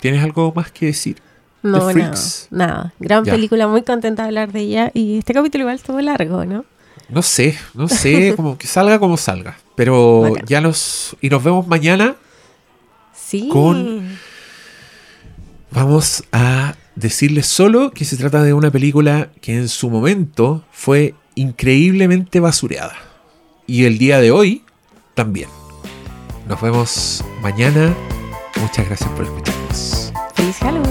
[0.00, 1.16] ¿Tienes algo más que decir?
[1.62, 2.14] No, nada,
[2.50, 2.94] nada.
[3.00, 3.32] Gran Ya.
[3.32, 4.90] película, muy contenta de hablar de ella.
[4.94, 6.64] Y este capítulo igual estuvo largo, ¿no?
[7.08, 9.58] No sé, no sé, como que salga como salga.
[9.74, 10.46] Pero Bacán.
[10.46, 11.16] ya nos...
[11.20, 12.14] Y nos vemos mañana.
[13.14, 13.48] Sí.
[13.52, 14.16] Con-
[15.72, 21.14] Vamos a decirles solo que se trata de una película que en su momento fue
[21.34, 22.96] increíblemente basureada.
[23.66, 24.64] Y el día de hoy
[25.14, 25.48] también.
[26.48, 27.94] Nos vemos mañana.
[28.56, 30.12] Muchas gracias por escucharnos.
[30.34, 30.89] Feliz Halloween.